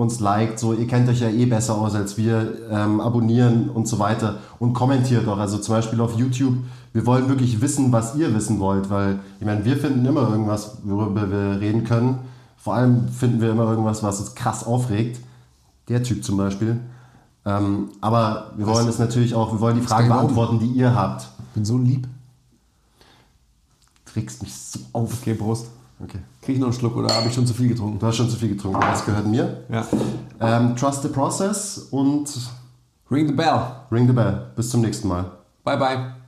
uns 0.00 0.20
liked, 0.20 0.58
so 0.58 0.72
ihr 0.72 0.86
kennt 0.86 1.08
euch 1.08 1.20
ja 1.20 1.28
eh 1.28 1.46
besser 1.46 1.76
aus 1.76 1.94
als 1.94 2.16
wir, 2.16 2.54
ähm, 2.70 3.00
abonnieren 3.00 3.68
und 3.70 3.86
so 3.86 3.98
weiter 3.98 4.38
und 4.58 4.72
kommentiert 4.72 5.28
auch. 5.28 5.38
Also 5.38 5.58
zum 5.58 5.74
Beispiel 5.74 6.00
auf 6.00 6.18
YouTube, 6.18 6.54
wir 6.92 7.06
wollen 7.06 7.28
wirklich 7.28 7.60
wissen, 7.60 7.92
was 7.92 8.16
ihr 8.16 8.34
wissen 8.34 8.58
wollt, 8.58 8.90
weil 8.90 9.20
ich 9.38 9.46
meine, 9.46 9.64
wir 9.64 9.76
finden 9.76 10.04
immer 10.06 10.28
irgendwas, 10.30 10.78
worüber 10.82 11.30
wir 11.30 11.60
reden 11.60 11.84
können. 11.84 12.18
Vor 12.56 12.74
allem 12.74 13.08
finden 13.08 13.40
wir 13.40 13.50
immer 13.50 13.64
irgendwas, 13.70 14.02
was 14.02 14.20
uns 14.20 14.34
krass 14.34 14.66
aufregt. 14.66 15.20
Der 15.88 16.02
Typ 16.02 16.24
zum 16.24 16.36
Beispiel. 16.36 16.78
Ähm, 17.44 17.90
aber 18.00 18.52
wir 18.56 18.66
wollen 18.66 18.86
es 18.86 18.98
natürlich 18.98 19.34
auch, 19.34 19.52
wir 19.52 19.60
wollen 19.60 19.76
die 19.76 19.86
Fragen 19.86 20.08
ich 20.08 20.12
beantworten, 20.12 20.58
die 20.58 20.66
ihr 20.66 20.94
habt. 20.94 21.28
Bin 21.54 21.64
so 21.64 21.78
lieb. 21.78 22.06
Du 24.04 24.12
regst 24.14 24.42
mich 24.42 24.54
so 24.54 24.80
auf. 24.92 25.14
Okay, 25.20 25.34
Prost. 25.34 25.66
Okay. 26.02 26.18
Krieg 26.40 26.54
ich 26.54 26.60
noch 26.60 26.68
einen 26.68 26.74
Schluck 26.74 26.96
oder 26.96 27.14
habe 27.14 27.28
ich 27.28 27.34
schon 27.34 27.46
zu 27.46 27.54
viel 27.54 27.68
getrunken? 27.68 27.98
Du 27.98 28.06
hast 28.06 28.16
schon 28.16 28.30
zu 28.30 28.36
viel 28.36 28.48
getrunken, 28.50 28.80
das 28.80 29.04
gehört 29.04 29.26
mir. 29.26 29.64
Ja. 29.68 29.86
Ähm, 30.40 30.76
trust 30.76 31.02
the 31.02 31.08
process 31.08 31.88
und 31.90 32.28
Ring 33.10 33.26
the 33.26 33.34
bell. 33.34 33.60
ring 33.90 34.06
the 34.06 34.12
bell. 34.12 34.46
Bis 34.56 34.70
zum 34.70 34.80
nächsten 34.80 35.08
Mal. 35.08 35.30
Bye, 35.64 35.76
bye. 35.76 36.19